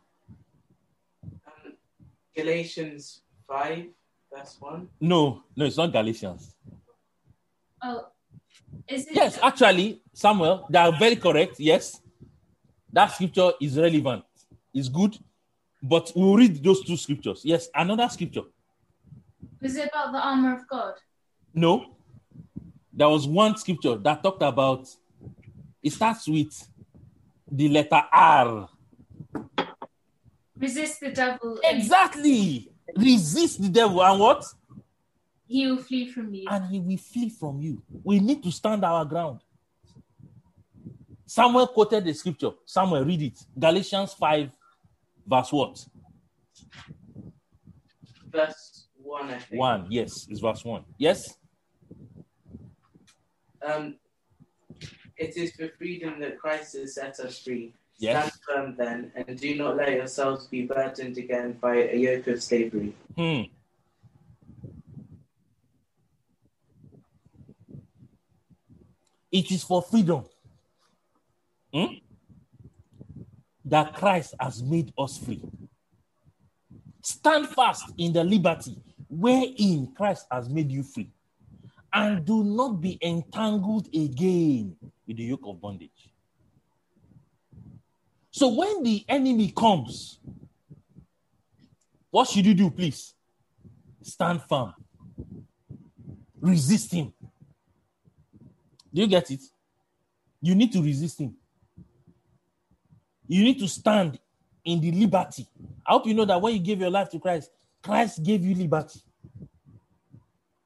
[2.37, 3.87] Galatians 5,
[4.35, 4.89] verse 1.
[5.01, 6.55] No, no, it's not Galatians.
[7.83, 8.09] Oh,
[8.89, 9.15] is it?
[9.15, 11.59] Yes, actually, Samuel, they are very correct.
[11.59, 12.01] Yes,
[12.93, 14.25] that scripture is relevant.
[14.75, 15.17] It's good,
[15.83, 17.41] but we'll read those two scriptures.
[17.43, 18.43] Yes, another scripture.
[19.63, 20.95] Was it about the armor of God?
[21.55, 21.97] No,
[22.93, 24.87] there was one scripture that talked about.
[25.83, 26.69] It starts with
[27.51, 28.69] the letter R.
[30.59, 31.59] Resist the devil.
[31.63, 32.71] Exactly.
[32.97, 34.45] Resist the devil and what?
[35.47, 36.45] He will flee from you.
[36.51, 37.83] And he will flee from you.
[38.03, 39.41] We need to stand our ground.
[41.27, 42.51] Samuel quoted the scripture.
[42.65, 43.39] Samuel, read it.
[43.59, 44.51] Galatians 5,
[45.27, 45.87] verse what?
[48.31, 49.61] Verse 1, I think.
[49.61, 49.87] 1.
[49.91, 50.85] Yes, it's verse 1.
[50.99, 51.37] Yes?
[53.63, 53.97] Um,
[55.17, 57.73] it is for freedom that Christ has set us free.
[57.99, 58.35] Yes.
[58.35, 62.43] Stand firm then, and do not let yourselves be burdened again by a yoke of
[62.43, 62.95] slavery.
[63.17, 63.43] Hmm.
[69.33, 70.25] It is for freedom
[71.73, 71.95] hmm,
[73.65, 75.43] that Christ has made us free.
[77.03, 78.77] Stand fast in the liberty
[79.09, 81.11] wherein Christ has made you free.
[81.93, 84.77] And do not be entangled again
[85.07, 86.11] with the yoke of bondage.
[88.31, 90.19] So when the enemy comes,
[92.11, 93.15] what should you do, please?
[94.03, 94.75] Stand firm.
[96.41, 97.13] Resist him.
[98.93, 99.41] Do you get it?
[100.41, 101.35] You need to resist him.
[103.27, 104.19] You need to stand
[104.65, 105.47] in the liberty.
[105.87, 107.51] I hope you know that when you gave your life to Christ,
[107.83, 109.01] Christ gave you liberty.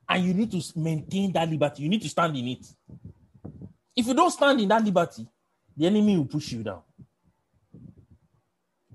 [0.09, 1.82] And you need to maintain that liberty.
[1.84, 2.66] You need to stand in it.
[4.01, 5.26] If you don't stand in that liberty,
[5.76, 6.80] the enemy will push you down.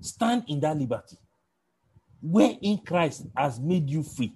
[0.00, 1.16] Stand in that liberty
[2.20, 4.34] wherein Christ has made you free.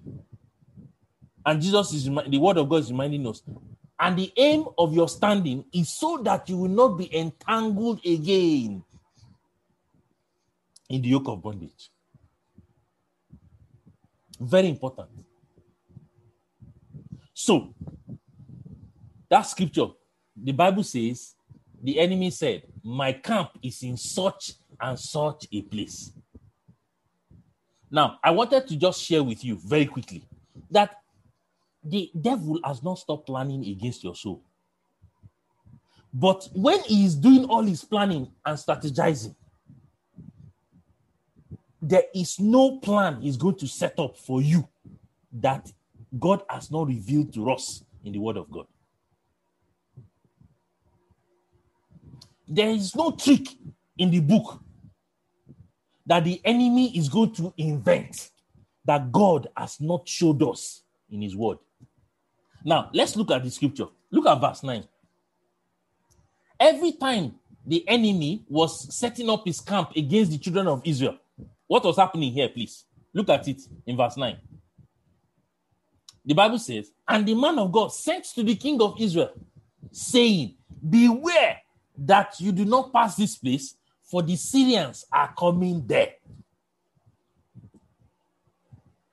[1.45, 3.43] And Jesus is the word of God is reminding us.
[3.99, 8.85] And the aim of your standing is so that you will not be entangled again
[10.89, 11.91] in the yoke of bondage.
[14.39, 15.09] Very important.
[17.35, 17.75] So,
[19.29, 19.89] that scripture,
[20.43, 21.35] the Bible says,
[21.83, 26.13] the enemy said, My camp is in such and such a place.
[27.91, 30.25] Now, I wanted to just share with you very quickly
[30.71, 30.97] that
[31.83, 34.43] the devil has not stopped planning against your soul.
[36.13, 39.35] But when he is doing all his planning and strategizing,
[41.81, 44.69] there is no plan he's going to set up for you
[45.33, 45.71] that
[46.19, 48.67] God has not revealed to us in the Word of God.
[52.53, 53.47] There is no trick
[53.97, 54.61] in the book
[56.05, 58.31] that the enemy is going to invent
[58.85, 61.59] that God has not showed us in His Word.
[62.65, 63.87] Now, let's look at the scripture.
[64.11, 64.85] Look at verse 9.
[66.59, 71.19] Every time the enemy was setting up his camp against the children of Israel,
[71.69, 72.85] what was happening here, please?
[73.15, 74.37] Look at it in verse 9.
[76.25, 79.31] The Bible says, And the man of God sent to the king of Israel,
[79.93, 80.57] saying,
[80.89, 81.59] Beware
[82.01, 86.15] that you do not pass this place, for the Syrians are coming there.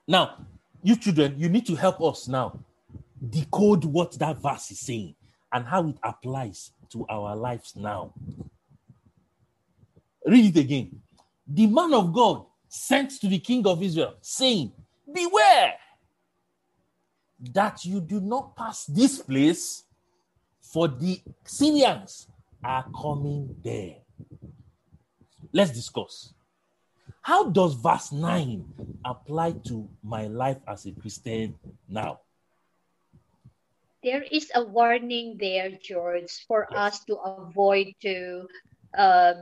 [0.07, 0.37] Now,
[0.81, 2.59] you children, you need to help us now
[3.29, 5.15] decode what that verse is saying
[5.51, 8.13] and how it applies to our lives now.
[10.25, 11.01] Read it again.
[11.47, 14.71] the man of God sent to the king of Israel, saying,
[15.11, 15.75] Beware
[17.53, 19.83] that you do not pass this place,
[20.61, 22.27] for the Syrians
[22.63, 23.95] are coming there.
[25.53, 26.33] Let's discuss.
[27.21, 31.55] How does verse 9 apply to my life as a Christian
[31.87, 32.21] now?
[34.03, 38.47] There is a warning there, George, for us to avoid to
[38.97, 39.33] uh,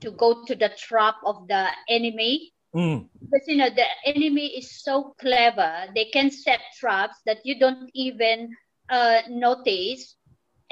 [0.00, 2.52] to go to the trap of the enemy.
[2.74, 3.08] Mm.
[3.16, 7.88] Because you know the enemy is so clever; they can set traps that you don't
[7.94, 8.50] even
[8.90, 10.16] uh, notice,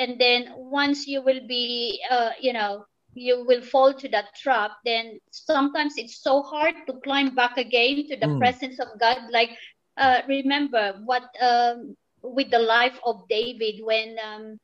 [0.02, 4.72] and then once you will be, uh, you know, you will fall to that trap.
[4.84, 8.38] Then sometimes it's so hard to climb back again to the Mm.
[8.38, 9.18] presence of God.
[9.30, 9.50] Like
[9.98, 14.58] uh, remember what um, with the life of David when um,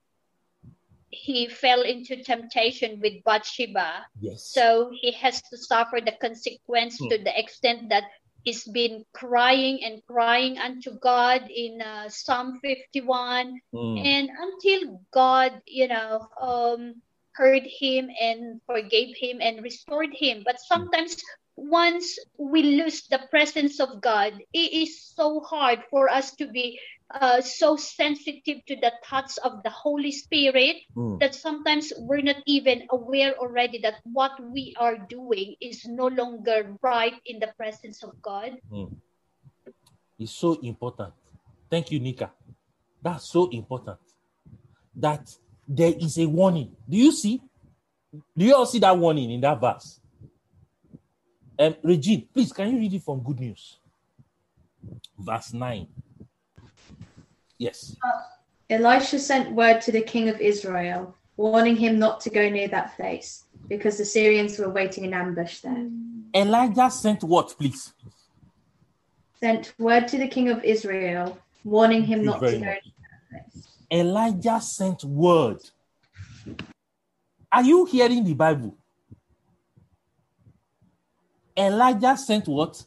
[1.11, 4.07] he fell into temptation with Bathsheba.
[4.20, 4.45] Yes.
[4.53, 7.07] So he has to suffer the consequence Hmm.
[7.07, 8.05] to the extent that
[8.49, 13.61] he's been crying and crying unto God in uh, Psalm 51.
[13.75, 14.01] Mm.
[14.01, 16.95] And until God, you know, um,
[17.33, 20.43] heard him and forgave him and restored him.
[20.47, 21.21] But sometimes
[21.57, 26.81] once we lose the presence of God, it is so hard for us to be
[27.11, 31.19] uh, so sensitive to the thoughts of the Holy Spirit Mm.
[31.21, 36.77] that sometimes we're not even aware already that what we are doing is no longer
[36.83, 38.59] right in the presence of God.
[38.71, 38.93] Mm.
[40.19, 41.15] It's so important.
[41.71, 42.33] Thank you, Nika.
[43.03, 43.99] That's so important.
[44.97, 45.31] That
[45.67, 46.75] there is a warning.
[46.89, 47.41] Do you see?
[48.37, 50.01] Do you all see that warning in that verse?
[51.59, 53.79] Um, Regine, please, can you read it from Good News?
[55.19, 55.87] Verse 9.
[57.59, 57.97] Yes.
[58.05, 58.21] Uh,
[58.71, 62.95] Elisha sent word to the king of Israel, warning him not to go near that
[62.97, 65.89] place, because the Syrians were waiting in ambush there.
[66.35, 67.93] Elijah sent what, please?
[69.41, 72.61] Sent word to the king of Israel, warning him not to go much.
[72.61, 72.79] near
[73.31, 73.69] that place.
[73.91, 75.59] Elijah sent word.
[77.51, 78.77] Are you hearing the Bible?
[81.57, 82.85] Elijah sent what?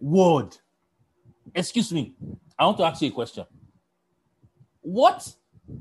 [0.00, 0.56] Word.
[1.54, 2.14] Excuse me.
[2.58, 3.44] I want to ask you a question.
[4.86, 5.34] What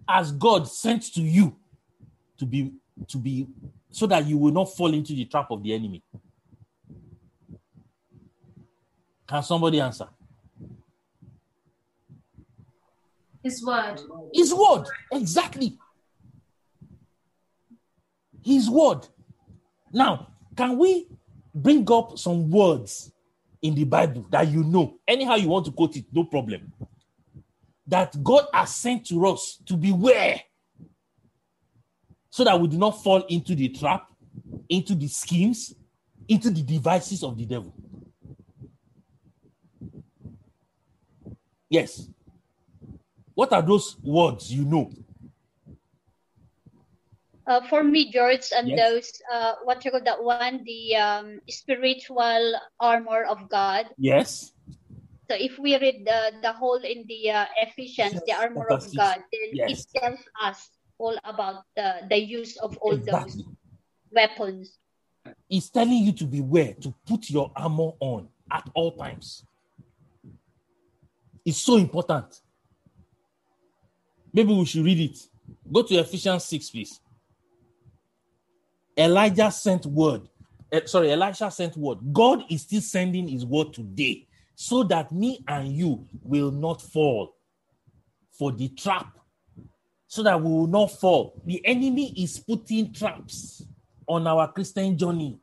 [0.09, 1.55] has God sent to you
[2.39, 2.71] to be
[3.07, 3.47] to be
[3.91, 6.01] so that you will not fall into the trap of the enemy?
[9.27, 10.07] Can somebody answer?
[13.43, 14.01] His word.
[14.33, 14.85] His word.
[15.11, 15.77] Exactly.
[18.43, 19.07] His word.
[19.93, 21.09] Now, can we
[21.53, 23.11] bring up some words
[23.61, 24.97] in the Bible that you know?
[25.07, 26.73] Anyhow, you want to quote it, no problem.
[27.87, 30.41] That God has sent to us to beware
[32.29, 34.07] so that we do not fall into the trap,
[34.67, 35.73] into the schemes,
[36.27, 37.73] into the devices of the devil.
[41.69, 42.07] Yes.
[43.33, 44.91] What are those words you know?
[47.47, 48.79] Uh, for me, George, and Yes.
[48.79, 53.85] those, uh, what you call that one, the um, spiritual armor of God.
[53.97, 54.51] Yes.
[55.29, 59.23] So if we read the, the whole in the uh, Ephesians, the armor of God,
[59.31, 59.87] then Yes.
[59.93, 60.69] it tells us
[60.99, 63.31] all about the, the use of all Exactly.
[63.31, 63.43] those
[64.11, 64.77] weapons.
[65.49, 69.43] It's telling you to beware, to put your armor on at all times.
[71.43, 72.41] It's so important.
[74.31, 75.17] Maybe we should read it.
[75.71, 76.99] Go to Ephesians 6, please.
[78.97, 80.29] Elijah sent word.
[80.71, 81.99] Eh, sorry, Elisha sent word.
[82.13, 87.35] God is still sending his word today so that me and you will not fall
[88.31, 89.07] for the trap,
[90.07, 91.41] so that we will not fall.
[91.45, 93.63] The enemy is putting traps
[94.07, 95.39] on our Christian journey.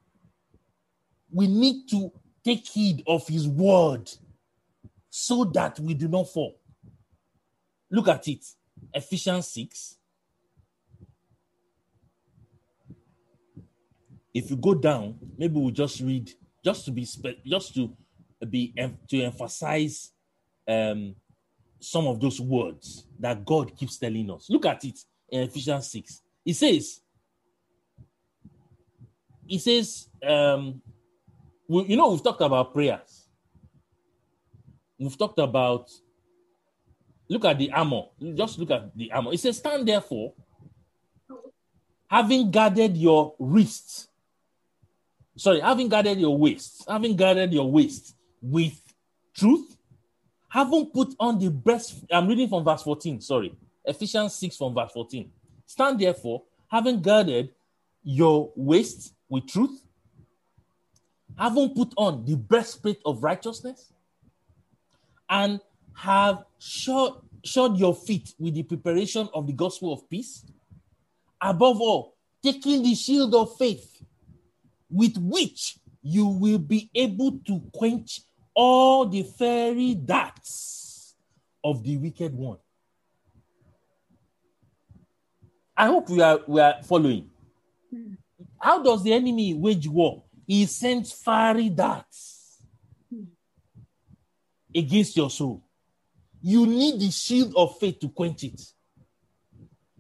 [1.31, 2.13] We need to
[2.45, 4.11] take heed of his word
[5.09, 6.59] so that we do not fall.
[7.91, 8.45] Look at it.
[8.95, 9.97] Ephesians 6.
[14.35, 16.31] If you go down, maybe we'll just read
[16.65, 17.07] just to be
[17.45, 17.95] just to
[18.47, 18.75] be
[19.09, 20.13] to emphasize
[20.69, 21.15] um
[21.83, 24.49] some of those words that God keeps telling us.
[24.49, 26.23] Look at it in Ephesians 6.
[26.47, 27.01] It says,
[29.49, 30.81] it says, um,
[31.69, 33.27] we, you know, we've talked about prayers.
[34.99, 35.91] We've talked about,
[37.29, 38.03] look at the armor.
[38.35, 39.33] Just look at the armor.
[39.33, 40.35] It says, stand therefore,
[42.09, 44.09] having guarded your wrists,
[45.37, 48.81] sorry, having guarded your waist, having guarded your waist with
[49.35, 49.77] truth,
[50.49, 52.05] having put on the breast.
[52.11, 55.31] I'm reading from verse 14, sorry, Ephesians 6 from verse 14.
[55.67, 57.51] Stand therefore, having guarded
[58.03, 59.83] your waist with truth,
[61.39, 63.93] having put on the breastplate of righteousness,
[65.31, 65.61] and
[65.95, 70.45] have shod, shod your feet with the preparation of the gospel of peace.
[71.41, 74.03] Above all, taking the shield of faith,
[74.91, 78.21] with which you will be able to quench
[78.55, 81.15] all the fairy darts
[81.65, 82.59] of the wicked one.
[85.77, 87.31] I hope we are we are following.
[87.91, 88.15] Hmm.
[88.59, 90.23] How does the enemy wage war?
[90.47, 92.61] He sends fiery darts
[93.13, 93.25] hmm.
[94.75, 95.65] against your soul.
[96.43, 98.61] You need the shield of faith to quench it.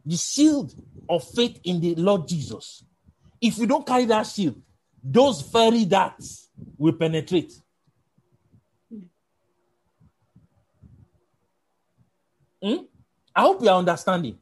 [0.04, 0.74] The shield
[1.08, 2.84] of faith in the Lord Jesus.
[3.40, 4.60] If you don't carry that shield,
[5.02, 7.52] those fiery darts will penetrate.
[12.62, 12.84] Hmm?
[13.34, 14.38] I hope you are understanding.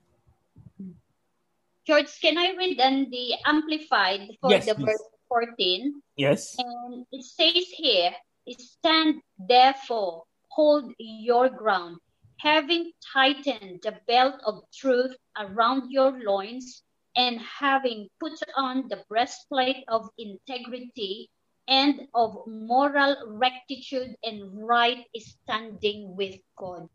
[1.87, 4.87] George, can I read then the amplified for Yes, the please.
[4.87, 6.03] verse 14?
[6.16, 6.57] Yes.
[6.59, 8.12] And it says here,
[8.59, 11.99] stand therefore, hold your ground,
[12.39, 16.83] having tightened the belt of truth around your loins,
[17.16, 21.29] and having put on the breastplate of integrity
[21.66, 26.89] and of moral rectitude and right standing with God.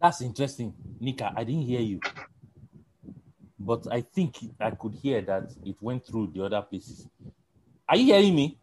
[0.00, 0.74] That's interesting.
[1.00, 2.00] Nika, I didn't hear you.
[3.58, 7.06] But I think I could hear that it went through the other places.
[7.88, 8.58] Are you hearing me?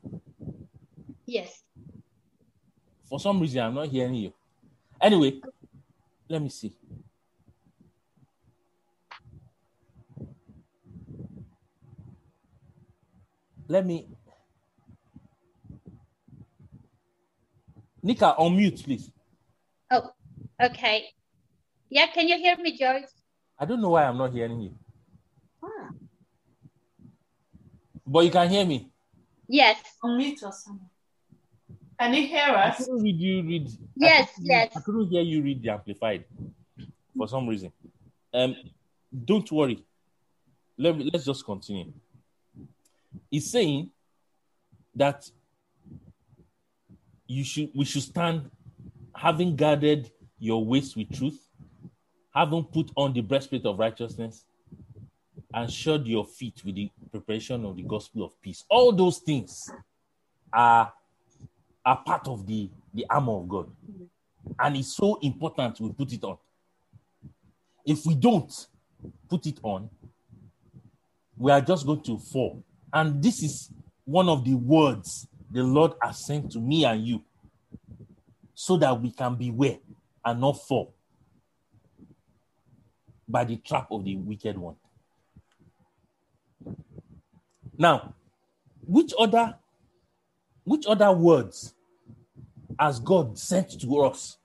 [1.26, 1.64] Yes.
[3.10, 4.34] For some reason, I'm not hearing you.
[5.02, 5.42] Anyway,
[6.30, 6.74] let me see.
[13.68, 14.08] Let me.
[18.02, 19.12] Nika, unmute, please.
[19.92, 20.12] Oh,
[20.62, 21.06] okay.
[21.90, 23.04] Yeah, can you hear me, George?
[23.58, 24.74] I don't know why I'm not hearing you.
[28.08, 28.90] But you can hear me.
[29.48, 29.78] Yes.
[30.04, 30.70] Unmute us.
[32.00, 32.78] Can you hear I us?
[32.78, 33.70] couldn't read you read.
[33.96, 34.72] Yes, I yes.
[34.76, 36.26] I couldn't hear you read the amplified
[37.18, 37.72] for some reason.
[38.34, 38.56] Um,
[39.24, 39.84] don't worry.
[40.78, 41.94] Let me let's just continue.
[43.32, 43.90] He's saying
[44.94, 45.30] that
[47.28, 48.52] you should we should stand
[49.16, 51.45] having guarded your waist with truth,
[52.36, 54.44] having put on the breastplate of righteousness,
[55.54, 58.66] and shod your feet with the preparation of the gospel of peace.
[58.70, 59.72] All those things
[60.52, 60.92] are
[61.86, 63.72] are part of the, the armor of God.
[64.60, 66.38] And it's so important we put it on.
[67.86, 68.52] If we don't
[69.30, 69.88] put it on,
[71.38, 72.64] we are just going to fall.
[72.92, 73.70] And this is
[74.04, 77.22] one of the words the Lord has sent to me and you
[78.56, 79.78] so that we can beware
[80.26, 80.95] and not fall
[83.28, 84.76] by the trap of the wicked one.
[87.78, 88.14] Now,
[88.86, 89.56] which other
[90.64, 91.74] which other words
[92.80, 94.38] has God sent to us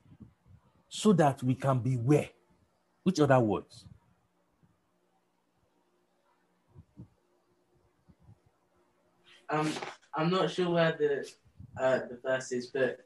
[0.89, 2.29] so that we can beware?
[3.03, 3.85] Which other words?
[9.49, 9.71] Um,
[10.15, 11.29] I'm not sure where the
[11.81, 12.99] uh, the verse is, but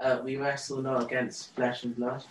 [0.00, 2.24] uh, we wrestle not against flesh and blood.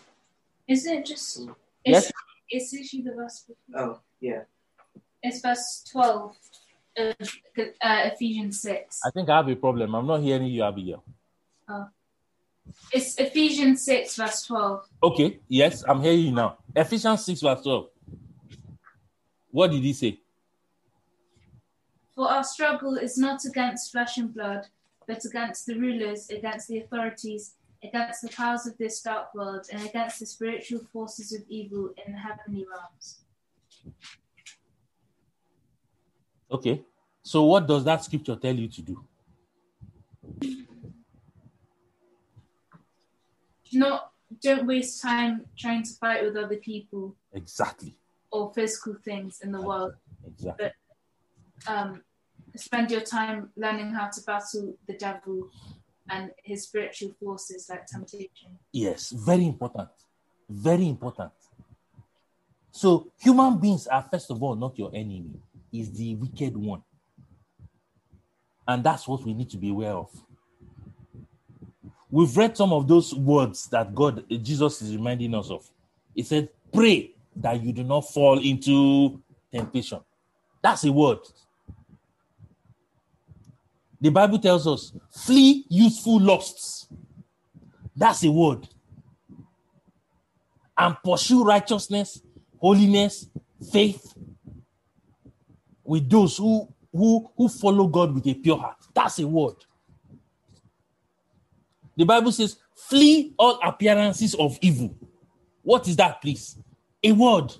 [0.67, 1.41] Is it just?
[1.85, 2.11] Yes.
[2.49, 3.45] It's, it's literally the verse.
[3.47, 3.81] before.
[3.81, 4.41] Oh, yeah.
[5.21, 6.35] It's verse twelve
[6.97, 8.99] of uh, Ephesians six.
[9.05, 9.93] I think I have a problem.
[9.95, 11.03] I'm not hearing you, Abigail.
[11.67, 11.87] Oh.
[12.91, 14.85] It's Ephesians six verse twelve.
[15.03, 16.57] Okay, yes, I'm hearing you now.
[16.75, 17.87] Ephesians 6, verse 12.
[19.51, 20.19] What did he say?
[22.15, 24.67] For our struggle is not against flesh and blood,
[25.07, 29.83] but against the rulers, against the authorities, against the powers of this dark world, and
[29.83, 33.19] against the spiritual forces of evil in the heavenly realms.
[36.51, 36.81] Okay,
[37.23, 39.03] so what does that scripture tell you to do?
[43.71, 44.11] Not
[44.41, 47.95] don't waste time trying to fight with other people Exactly,
[48.31, 49.93] or physical things in the world.
[50.25, 50.71] exactly.
[51.65, 52.01] But um,
[52.55, 55.49] spend your time learning how to battle the devil
[56.09, 58.57] and his spiritual forces like temptation.
[58.71, 59.89] Yes, very important.
[60.49, 61.31] Very important.
[62.71, 65.39] So, human beings are, first of all, not your enemy,
[65.71, 66.83] is the wicked one.
[68.67, 70.09] And that's what we need to be aware of.
[72.11, 75.69] We've read some of those words that God, Jesus is reminding us of.
[76.15, 79.99] He said, Pray that you do not fall into temptation.
[80.61, 81.19] That's a word.
[84.01, 86.87] The Bible tells us, flee youthful lusts.
[87.95, 88.67] That's a word.
[90.77, 92.21] And pursue righteousness,
[92.57, 93.27] holiness,
[93.71, 94.13] faith
[95.83, 98.77] with those who who, who follow God with a pure heart.
[98.93, 99.55] That's a word.
[101.95, 104.95] The Bible says, flee all appearances of evil.
[105.61, 106.57] What is that, please?
[107.03, 107.53] A word.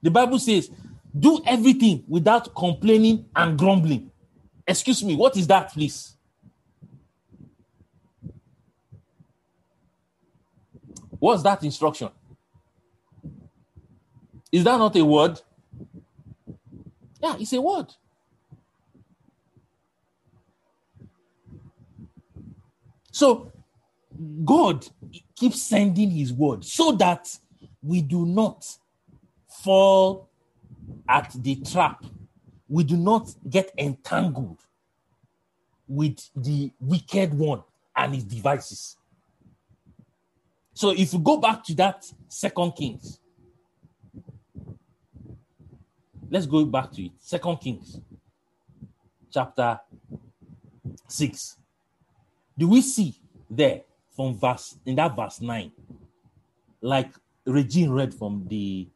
[0.00, 0.70] The Bible says,
[1.18, 4.10] do everything without complaining and grumbling.
[4.66, 6.16] Excuse me, what is that, please?
[11.18, 12.10] What's that instruction?
[14.50, 15.40] Is that not a word?
[17.22, 17.94] Yeah, it's a word.
[23.12, 23.52] So
[24.44, 24.86] God
[25.36, 27.28] keeps sending his word so that
[27.82, 28.66] we do not
[29.48, 30.28] fall
[31.08, 32.04] at the trap.
[32.68, 34.60] We do not get entangled
[35.86, 37.62] with the wicked one
[37.94, 38.96] and his devices.
[40.74, 43.20] So if you go back to that second Kings,
[46.30, 47.12] let's go back to it.
[47.18, 48.00] Second Kings,
[49.30, 49.78] chapter
[51.08, 51.56] 6.
[52.56, 53.14] Do we see
[53.50, 53.82] there
[54.16, 55.72] from verse in that verse 9,
[56.80, 57.10] like
[57.46, 58.88] Regine read from the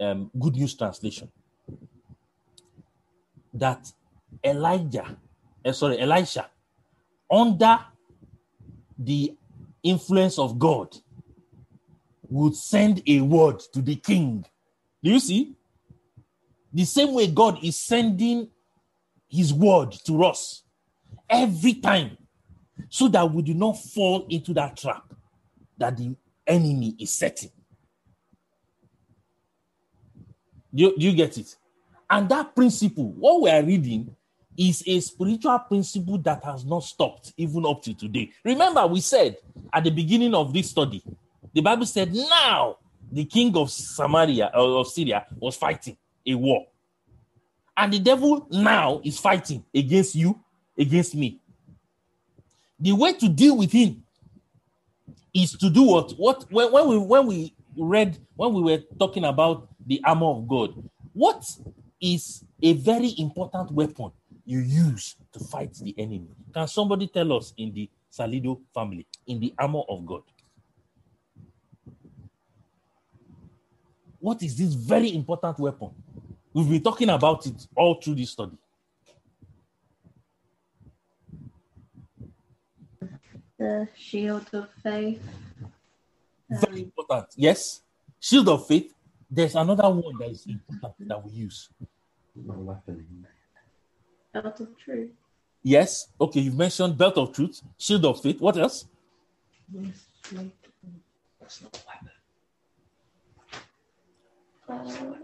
[0.00, 1.30] um, Good News Translation,
[3.54, 3.92] that
[4.42, 5.16] Elijah,
[5.64, 6.48] uh, sorry, Elisha,
[7.30, 7.78] under
[8.98, 9.34] the
[9.82, 10.96] influence of God,
[12.28, 14.44] would send a word to the king.
[15.02, 15.54] Do you see?
[16.72, 18.48] The same way God is sending
[19.28, 20.62] his word to us
[21.28, 22.16] every time
[22.88, 25.12] so that we do not fall into that trap
[25.78, 26.14] that the
[26.46, 27.50] enemy is setting.
[30.54, 31.56] Do you, do you get it?
[32.08, 34.14] And that principle, what we are reading,
[34.56, 38.30] is a spiritual principle that has not stopped even up to today.
[38.44, 39.36] Remember, we said
[39.72, 41.02] at the beginning of this study,
[41.54, 42.76] the Bible said, now
[43.10, 45.96] the king of Samaria or of Syria was fighting
[46.26, 46.66] a war.
[47.76, 50.38] And the devil now is fighting against you,
[50.76, 51.40] against me.
[52.78, 54.02] The way to deal with him
[55.32, 56.12] is to do what?
[56.12, 60.46] What when, when we when we read when we were talking about the armor of
[60.46, 61.44] God, what
[62.00, 64.12] is a very important weapon
[64.46, 66.28] you use to fight the enemy?
[66.54, 70.22] Can somebody tell us in the Salido family, in the armor of God?
[74.20, 75.90] What is this very important weapon?
[76.52, 78.56] We've been talking about it all through this study.
[83.58, 85.20] The shield of faith.
[86.48, 87.26] Very important.
[87.34, 87.82] Yes.
[88.20, 88.94] Shield of faith.
[89.30, 91.68] There's another one that is important that we use.
[92.34, 93.26] My weapon.
[94.32, 95.10] Belt of truth.
[95.62, 96.08] Yes.
[96.20, 98.40] Okay, you've mentioned belt of truth, shield of faith.
[98.40, 98.86] What else?
[99.72, 102.10] That's not a weapon.
[104.68, 105.14] Uh,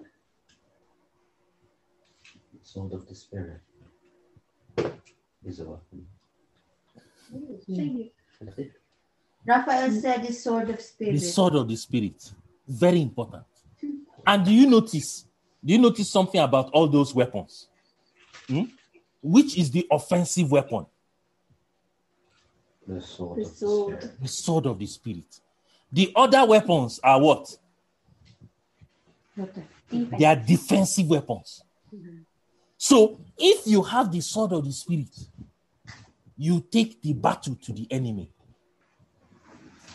[2.63, 3.61] Sword of the Spirit
[5.45, 6.07] is a weapon.
[9.47, 11.13] Raphael said the sword of spirit.
[11.13, 12.33] The sword of the spirit.
[12.67, 13.45] Very important.
[14.27, 15.25] And do you notice?
[15.65, 17.69] Do you notice something about all those weapons?
[18.49, 18.65] Hmm?
[19.23, 20.87] Which is the offensive weapon?
[22.87, 25.41] The sword the of the The sword of the spirit.
[25.91, 27.57] The other weapons are what?
[29.91, 31.63] They are defensive weapons.
[32.77, 35.17] So if you have the sword of the spirit,
[36.37, 38.31] you take the battle to the enemy.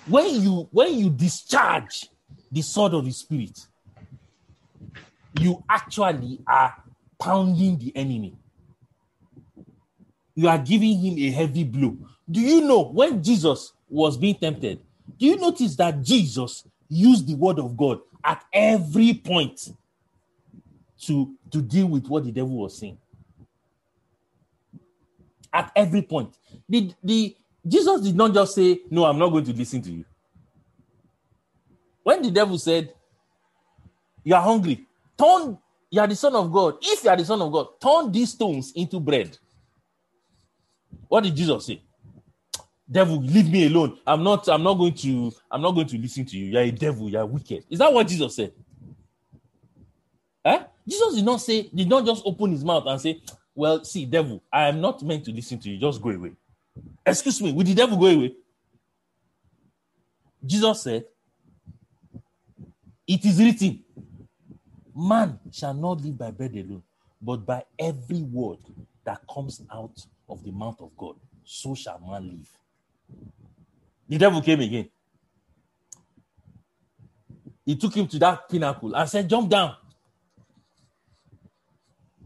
[0.07, 2.09] When you when you discharge
[2.51, 3.67] the sword of the spirit,
[5.39, 6.75] you actually are
[7.19, 8.36] pounding the enemy.
[10.36, 11.97] You are giving him a heavy blow.
[12.29, 14.79] Do you know when Jesus was being tempted?
[15.17, 19.69] Do you notice that Jesus used the word of God at every point
[21.01, 22.97] to, to deal with what the devil was saying?
[25.53, 26.34] At every point.
[26.69, 27.36] The, the,
[27.67, 30.05] Jesus did not just say, No, I'm not going to listen to you.
[32.03, 32.93] When the devil said,
[34.23, 34.88] You are hungry,
[35.22, 35.57] turn,
[35.89, 36.78] you are the son of God.
[36.82, 39.38] If you are the son of God, turn these stones into bread.
[41.07, 41.82] What did Jesus say?
[42.89, 43.99] Devil, leave me alone.
[44.05, 46.51] I'm not, I'm not going to, I'm not going to listen to you.
[46.51, 47.65] You're a devil, you're wicked.
[47.69, 48.51] Is that what Jesus said?
[50.43, 50.63] Eh?
[50.88, 53.22] Jesus did not say, did not just open his mouth and say,
[53.53, 55.78] Well, see, devil, I am not meant to listen to you.
[55.78, 56.32] Just go away.
[57.05, 58.34] Excuse me, will the devil go away?
[60.45, 61.05] Jesus said,
[63.07, 63.84] It is written,
[64.95, 66.83] Man shall not live by bread alone,
[67.21, 68.59] but by every word
[69.03, 71.15] that comes out of the mouth of God.
[71.43, 72.49] So shall man live.
[74.07, 74.89] The devil came again.
[77.65, 79.75] He took him to that pinnacle and said, Jump down.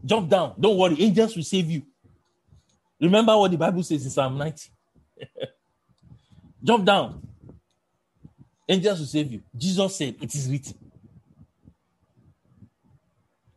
[0.04, 0.54] Jump down.
[0.58, 1.00] Don't worry.
[1.00, 1.82] Angels will save you.
[3.00, 4.70] Remember what the Bible says in Psalm 90.
[6.64, 7.22] Jump down.
[8.68, 9.42] Angels will save you.
[9.56, 10.74] Jesus said, It is written.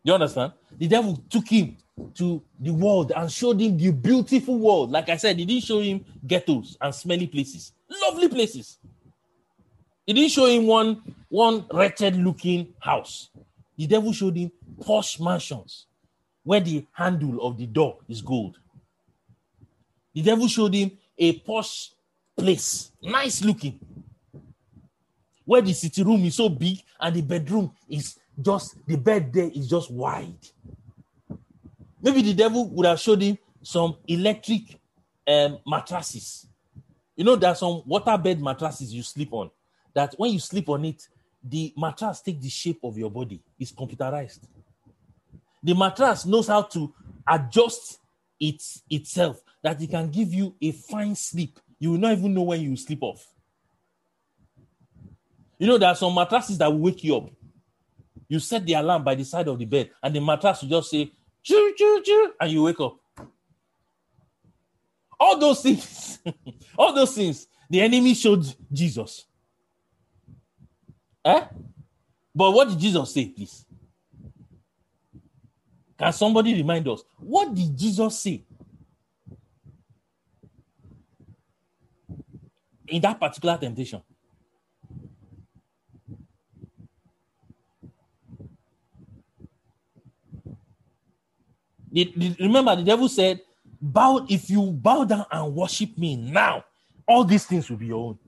[0.04, 0.54] You understand?
[0.78, 1.78] The devil took him
[2.16, 4.91] to the world and showed him the beautiful world.
[4.91, 7.74] Like I said, he didn't show him ghettos and smelly places,
[8.08, 8.78] lovely places.
[10.06, 13.30] He didn't show him one, one wretched looking house.
[13.78, 15.86] The devil showed him posh mansions
[16.43, 18.58] where the handle of the door is gold.
[20.14, 21.91] The devil showed him a posh
[22.36, 23.80] place, nice looking,
[25.45, 29.50] where the sitting room is so big and the bedroom is just the bed there
[29.54, 30.36] is just wide.
[32.02, 34.80] Maybe the devil would have showed him some electric
[35.28, 36.48] um, mattresses.
[37.16, 39.52] You know, there are some waterbed mattresses you sleep on.
[39.94, 41.08] That when you sleep on it,
[41.44, 43.42] the mattress takes the shape of your body.
[43.60, 44.40] It's computerized.
[45.62, 46.94] The mattress knows how to
[47.28, 48.00] adjust
[48.40, 51.60] it itself that it can give you a fine sleep.
[51.80, 53.26] You will not even know when you sleep off.
[55.58, 57.30] You know, there are some mattresses that will wake you up.
[58.30, 60.92] You set the alarm by the side of the bed, and the mattress will just
[60.92, 61.12] say,
[61.42, 62.98] choo, choo, choo, and you wake up.
[65.20, 66.20] All those things,
[66.78, 69.26] all those things, the enemy showed Jesus.
[71.26, 71.44] Eh?
[72.34, 73.66] But what did Jesus say, please?
[75.98, 77.04] Can somebody remind us?
[77.18, 78.44] What did Jesus say?
[82.88, 84.02] In that particular temptation.
[91.92, 93.42] Remember, the devil said,
[93.82, 96.66] Bow if you bow down and worship me now,
[97.08, 98.20] all these things will be your own.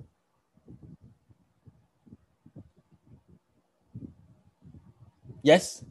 [5.43, 5.83] Yes?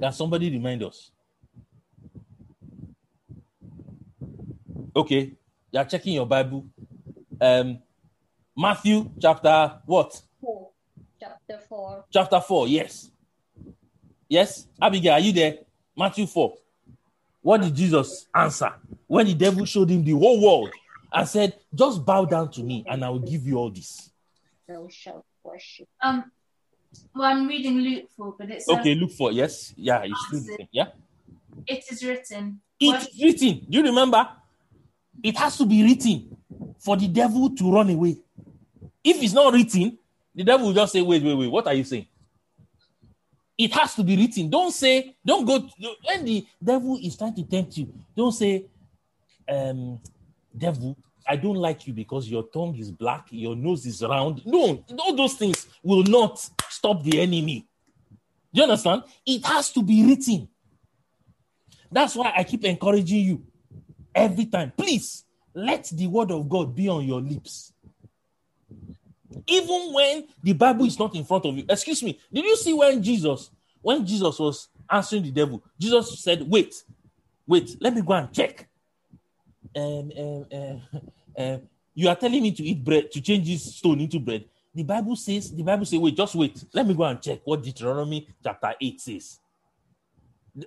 [0.00, 1.10] Can somebody remind us?
[4.94, 5.32] Okay,
[5.70, 6.64] you are checking your Bible.
[7.40, 7.78] Um,
[8.56, 10.22] Matthew chapter what?
[10.40, 10.70] Four.
[11.20, 12.04] Chapter 4.
[12.12, 13.10] Chapter 4, yes.
[14.28, 15.58] Yes, Abigail, are you there?
[15.96, 16.54] Matthew 4.
[17.46, 18.74] What did Jesus answer
[19.06, 20.70] when the devil showed him the whole world
[21.12, 24.10] and said, Just bow down to me and I will give you all this?
[24.66, 25.86] Thou shalt worship.
[26.02, 26.24] Um,
[27.14, 29.72] well, I'm reading Luke 4, but it's Okay, um, look for yes.
[29.76, 30.40] Yeah, it's true.
[30.40, 30.68] the same.
[30.72, 30.86] Yeah.
[31.68, 32.60] it is written.
[32.80, 33.64] It's written.
[33.70, 34.28] Do you remember?
[35.22, 36.36] It has to be written
[36.80, 38.16] for the devil to run away.
[39.04, 39.96] If it's not written,
[40.34, 42.08] the devil will just say, Wait, wait, wait, what are you saying?
[43.58, 44.50] It has to be written.
[44.50, 48.66] Don't say, don't go to, when the devil is trying to tempt you, don't say,
[49.48, 49.98] um,
[50.56, 50.96] devil,
[51.26, 54.42] I don't like you because your tongue is black, your nose is round.
[54.44, 56.38] No, all those things will not
[56.68, 57.66] stop the enemy.
[58.52, 59.02] Do you understand?
[59.24, 60.48] It has to be written.
[61.90, 63.42] That's why I keep encouraging you
[64.14, 64.72] every time.
[64.76, 67.72] Please let the word of God be on your lips.
[69.46, 71.64] Even when the Bible is not in front of you.
[71.68, 72.18] Excuse me.
[72.32, 76.82] Did you see when Jesus, when Jesus was answering the devil, Jesus said, Wait,
[77.46, 78.68] wait, let me go and check.
[79.74, 80.82] Um, um, um,
[81.38, 81.62] um,
[81.94, 84.44] you are telling me to eat bread, to change this stone into bread.
[84.74, 86.62] The Bible says, the Bible says, wait, just wait.
[86.74, 89.38] Let me go and check what Deuteronomy chapter 8 says.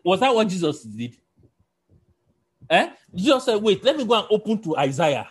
[0.04, 1.16] Was that what Jesus did?
[2.70, 2.90] Eh?
[3.14, 5.28] Jesus said, wait, let me go and open to Isaiah.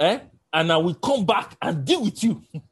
[0.00, 0.18] Eh?
[0.52, 2.42] And I will come back and deal with you.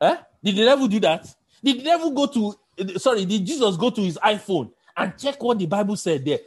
[0.00, 0.16] eh?
[0.42, 1.34] Did the devil do that?
[1.62, 5.58] Did the devil go to, sorry, did Jesus go to his iPhone and check what
[5.58, 6.40] the Bible said there?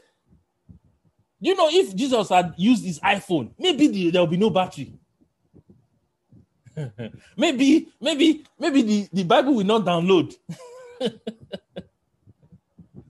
[1.39, 4.93] You know, if Jesus had used his iPhone, maybe the, there will be no battery.
[7.37, 10.35] maybe, maybe, maybe the, the Bible will not download.
[10.99, 11.11] do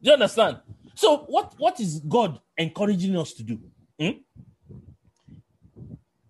[0.02, 0.60] you understand?
[0.94, 3.60] So, what, what is God encouraging us to do?
[4.00, 4.10] Hmm?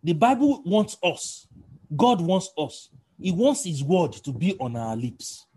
[0.06, 1.47] The Bible wants us,
[1.95, 2.89] God wants us,
[3.20, 5.47] He wants His word to be on our lips.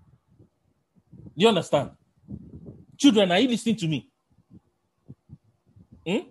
[1.15, 1.91] Do you understand?
[2.97, 4.09] Children, are you listening to me?
[6.07, 6.29] Hmm?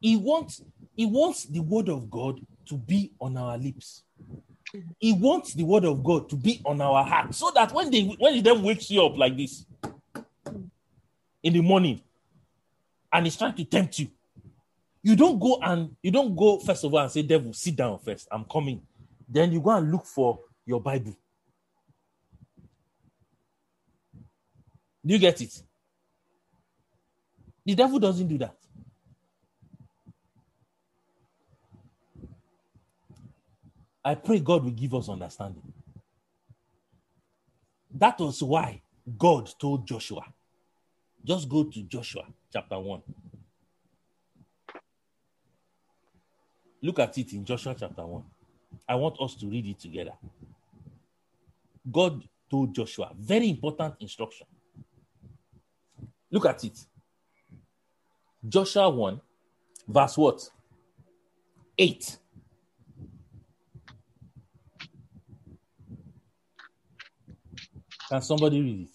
[0.00, 0.62] He wants
[0.94, 4.04] he wants the word of God to be on our lips.
[5.00, 8.02] He wants the word of God to be on our heart so that when they
[8.02, 9.66] when the wakes you up like this
[11.42, 12.00] in the morning
[13.12, 14.06] and he's trying to tempt you,
[15.02, 17.98] you don't go and you don't go first of all and say, Devil, sit down
[17.98, 18.28] first.
[18.30, 18.82] I'm coming.
[19.28, 21.16] Then you go and look for your Bible.
[25.04, 25.62] Do you get it?
[27.64, 28.56] The devil doesn't do that.
[34.04, 35.62] I pray God will give us understanding.
[37.92, 38.82] That was why
[39.18, 40.22] God told Joshua,
[41.24, 43.02] Just go to Joshua chapter 1.
[46.82, 48.22] Look at it in Joshua chapter 1.
[48.88, 50.12] I want us to read it together.
[51.90, 54.46] God told Joshua, very important instruction.
[56.30, 56.78] Look at it.
[58.48, 59.20] Joshua 1,
[59.88, 60.50] verse what?
[61.78, 62.18] 8.
[68.08, 68.90] Can somebody read it?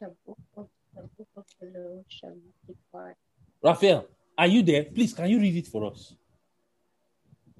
[0.00, 1.67] The book of the book of the law shall not depart.
[3.62, 4.06] Raphael,
[4.36, 4.84] are you there?
[4.84, 6.14] Please, can you read it for us?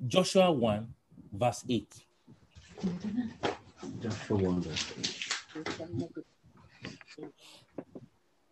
[0.06, 0.86] Joshua 1,
[1.32, 1.94] verse 8.
[4.00, 4.94] Joshua 1 verse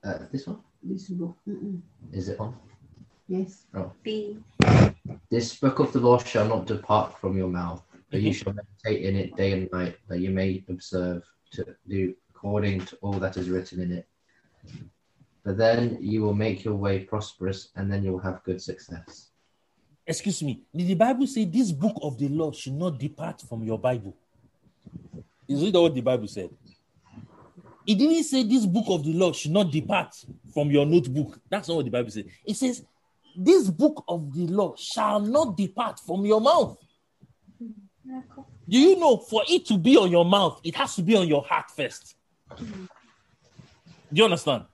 [0.02, 0.58] Uh, this one?
[0.82, 1.36] This book.
[1.48, 1.80] Mm-mm.
[2.12, 2.56] Is it on?
[3.28, 3.66] Yes.
[3.74, 3.92] Oh.
[4.02, 4.38] B.
[5.30, 9.04] This book of the law shall not depart from your mouth, but you shall meditate
[9.04, 13.36] in it day and night, that you may observe to do according to all that
[13.36, 14.08] is written in it.
[15.47, 19.30] For then you will make your way prosperous, and then you will have good success.
[20.05, 20.62] Excuse me.
[20.74, 24.16] Did the Bible say this book of the law should not depart from your Bible?
[25.47, 26.51] Is it what the Bible said?
[27.86, 30.16] It didn't say this book of the law should not depart
[30.53, 31.38] from your notebook.
[31.49, 32.24] That's not what the Bible said.
[32.44, 32.84] It says
[33.36, 36.76] this book of the law shall not depart from your mouth.
[38.68, 41.28] Do you know for it to be on your mouth, it has to be on
[41.28, 42.16] your heart first?
[42.59, 42.66] Do
[44.11, 44.64] you understand?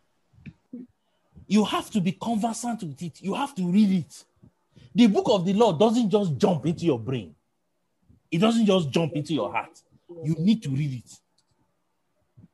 [1.52, 4.24] You have to be conversant with it, you have to read it.
[4.94, 7.34] The book of the law doesn't just jump into your brain,
[8.30, 9.78] it doesn't just jump into your heart.
[10.08, 12.46] You need to read it.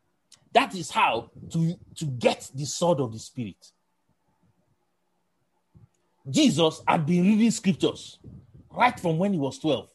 [0.53, 3.71] That is how to, to get the sword of the spirit.
[6.29, 8.19] Jesus had been reading scriptures
[8.69, 9.89] right from when he was 12.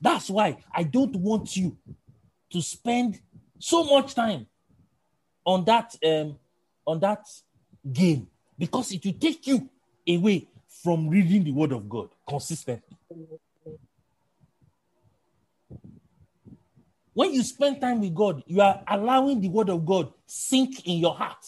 [0.00, 1.76] That's why I don't want you
[2.52, 3.18] to spend
[3.58, 4.46] so much time
[5.44, 6.38] on that um,
[6.86, 7.26] on that
[7.92, 8.28] game
[8.58, 9.68] because it will take you
[10.08, 10.48] away
[10.82, 12.96] from reading the word of God consistently.
[17.12, 20.98] When you spend time with God, you are allowing the word of God sink in
[20.98, 21.46] your heart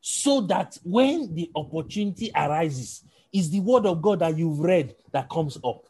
[0.00, 5.28] so that when the opportunity arises, is the word of God that you've read that
[5.28, 5.86] comes up.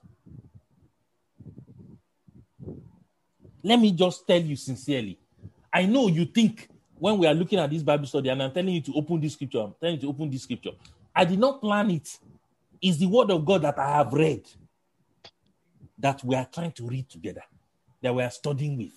[3.62, 5.18] Let me just tell you sincerely.
[5.72, 6.68] I know you think
[7.00, 9.32] when we are looking at this Bible study and I'm telling you to open this
[9.32, 10.72] scripture, I'm telling you to open this scripture.
[11.16, 12.18] I did not plan it.
[12.80, 14.46] It's the word of God that I have read
[15.98, 17.42] that we are trying to read together,
[18.02, 18.92] that we are studying with.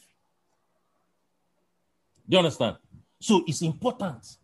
[2.28, 2.78] Do you understand?
[3.20, 4.38] So it's important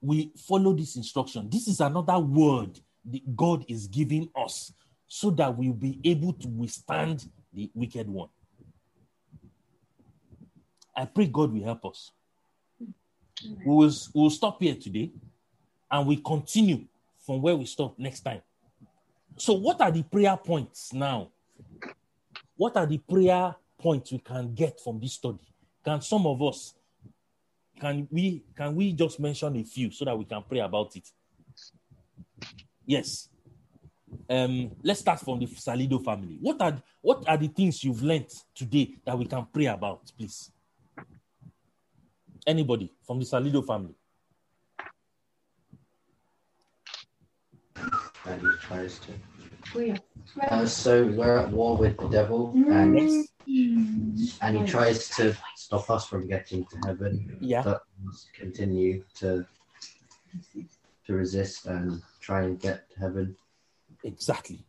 [0.00, 1.48] we follow this instruction.
[1.50, 4.72] This is another word that God is giving us
[5.06, 8.28] so that we'll be able to withstand the wicked one.
[10.96, 12.12] I pray God will help us.
[13.64, 15.10] We will, we will stop here today
[15.90, 16.84] and we continue
[17.18, 18.42] from where we stop next time.
[19.36, 21.30] So, what are the prayer points now?
[22.56, 25.40] What are the prayer points we can get from this study?
[25.84, 26.74] Can some of us
[27.80, 31.10] can we can we just mention a few so that we can pray about it?
[32.86, 33.28] Yes.
[34.30, 36.38] Um, let's start from the Salido family.
[36.40, 40.50] What are what are the things you've learned today that we can pray about, please?
[42.46, 43.94] Anybody from the Salido family?
[48.26, 49.12] And he tries to.
[50.50, 53.26] Uh, so we're at war with the devil, and
[54.40, 57.36] and he tries to stop us from getting to heaven.
[57.40, 57.62] Yeah.
[57.62, 59.46] But we must continue to
[61.06, 63.36] to resist and try and get to heaven.
[64.04, 64.64] Exactly.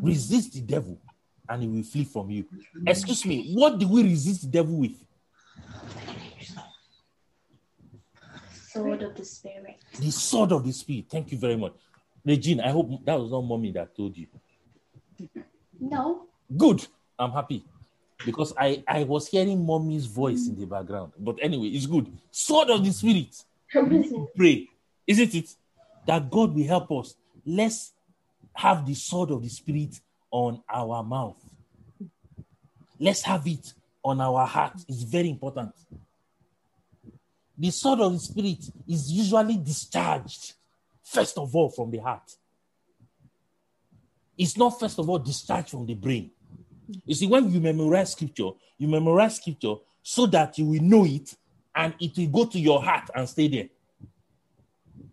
[0.00, 0.98] Resist the devil
[1.50, 2.44] and he will flee from you.
[2.86, 5.04] Excuse me, what do we resist the devil with?
[8.72, 9.76] Sword of the Spirit.
[9.98, 11.06] The sword of the spirit.
[11.10, 11.72] Thank you very much.
[12.24, 14.26] Regine, I hope that was not mommy that told you.
[15.80, 16.26] No.
[16.56, 16.86] Good.
[17.18, 17.64] I'm happy.
[18.24, 21.12] Because I, I was hearing mommy's voice in the background.
[21.18, 22.12] But anyway, it's good.
[22.30, 23.34] Sword of the spirit.
[24.36, 24.68] Pray.
[25.06, 25.54] Isn't it?
[26.06, 27.14] That God will help us.
[27.44, 27.92] Let's
[28.54, 30.00] have the sword of the spirit
[30.30, 31.36] on our mouth.
[32.98, 33.72] Let's have it
[34.04, 34.74] on our heart.
[34.88, 35.72] It's very important.
[37.60, 40.54] The sword of the spirit is usually discharged,
[41.02, 42.34] first of all, from the heart.
[44.38, 46.30] It's not, first of all, discharged from the brain.
[47.04, 51.34] You see, when you memorize scripture, you memorize scripture so that you will know it
[51.74, 53.68] and it will go to your heart and stay there.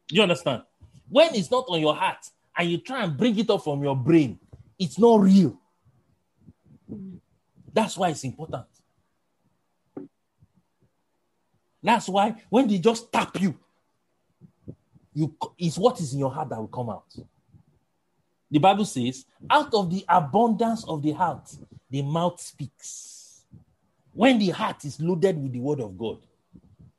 [0.09, 0.61] You understand?
[1.09, 3.97] When it's not on your heart and you try and bring it up from your
[3.97, 4.39] brain,
[4.79, 5.59] it's not real.
[7.73, 8.63] That's why it's important.
[11.81, 13.55] That's why when they just tap you,
[15.13, 17.13] you it's what is in your heart that will come out.
[18.49, 21.49] The Bible says, out of the abundance of the heart,
[21.89, 23.43] the mouth speaks.
[24.13, 26.19] When the heart is loaded with the word of God,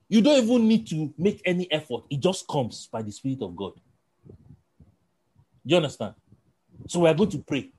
[0.09, 2.05] you don't even need to make any effort.
[2.11, 3.73] It just comes by the Spirit of God.
[5.65, 6.15] You understand?
[6.87, 7.71] So we are going to pray.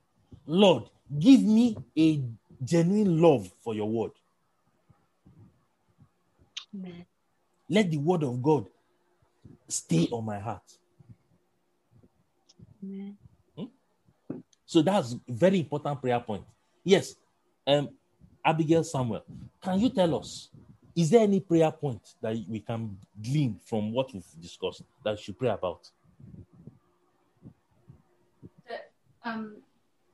[0.46, 0.84] Lord,
[1.18, 2.22] give me a
[2.62, 4.12] genuine love for your word.
[6.74, 7.04] Amen.
[7.68, 8.66] Let the word of God
[9.68, 10.62] stay on my heart.
[12.82, 13.16] Amen.
[14.66, 16.44] So that's a very important prayer point.
[16.84, 17.16] Yes.
[17.66, 17.88] Um,
[18.44, 19.24] Abigail Samuel,
[19.60, 20.48] can you tell us,
[20.96, 25.16] is there any prayer point that we can glean from what we've discussed that we
[25.16, 25.90] should pray about?
[28.68, 28.92] That
[29.24, 29.56] um,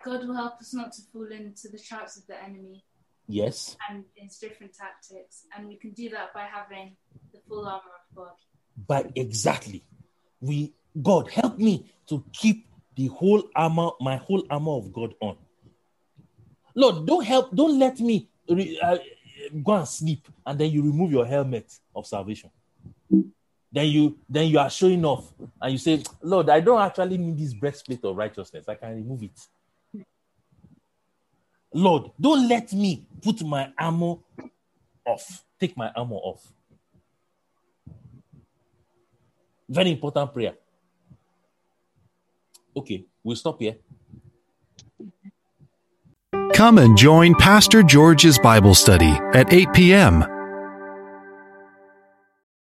[0.03, 2.83] God will help us not to fall into the traps of the enemy
[3.29, 3.77] Yes.
[3.91, 6.97] and it's different tactics, and we can do that by having
[7.33, 8.35] the full armor of God.
[8.87, 9.83] But exactly,
[10.41, 10.73] we
[11.03, 15.37] God help me to keep the whole armor, my whole armor of God on.
[16.75, 18.99] Lord, don't help, don't let me re- uh,
[19.63, 22.51] go and sleep and then you remove your helmet of salvation.
[23.73, 27.39] Then you then you are showing off and you say, Lord, I don't actually need
[27.39, 28.69] this breastplate of righteousness.
[28.69, 29.39] I can remove it.
[31.73, 34.17] Lord, don't let me put my armor
[35.05, 36.53] off, take my armor off.
[39.69, 40.55] Very important prayer.
[42.77, 43.77] Okay, we'll stop here.
[46.53, 50.36] Come and join Pastor George's Bible study at 8 p.m.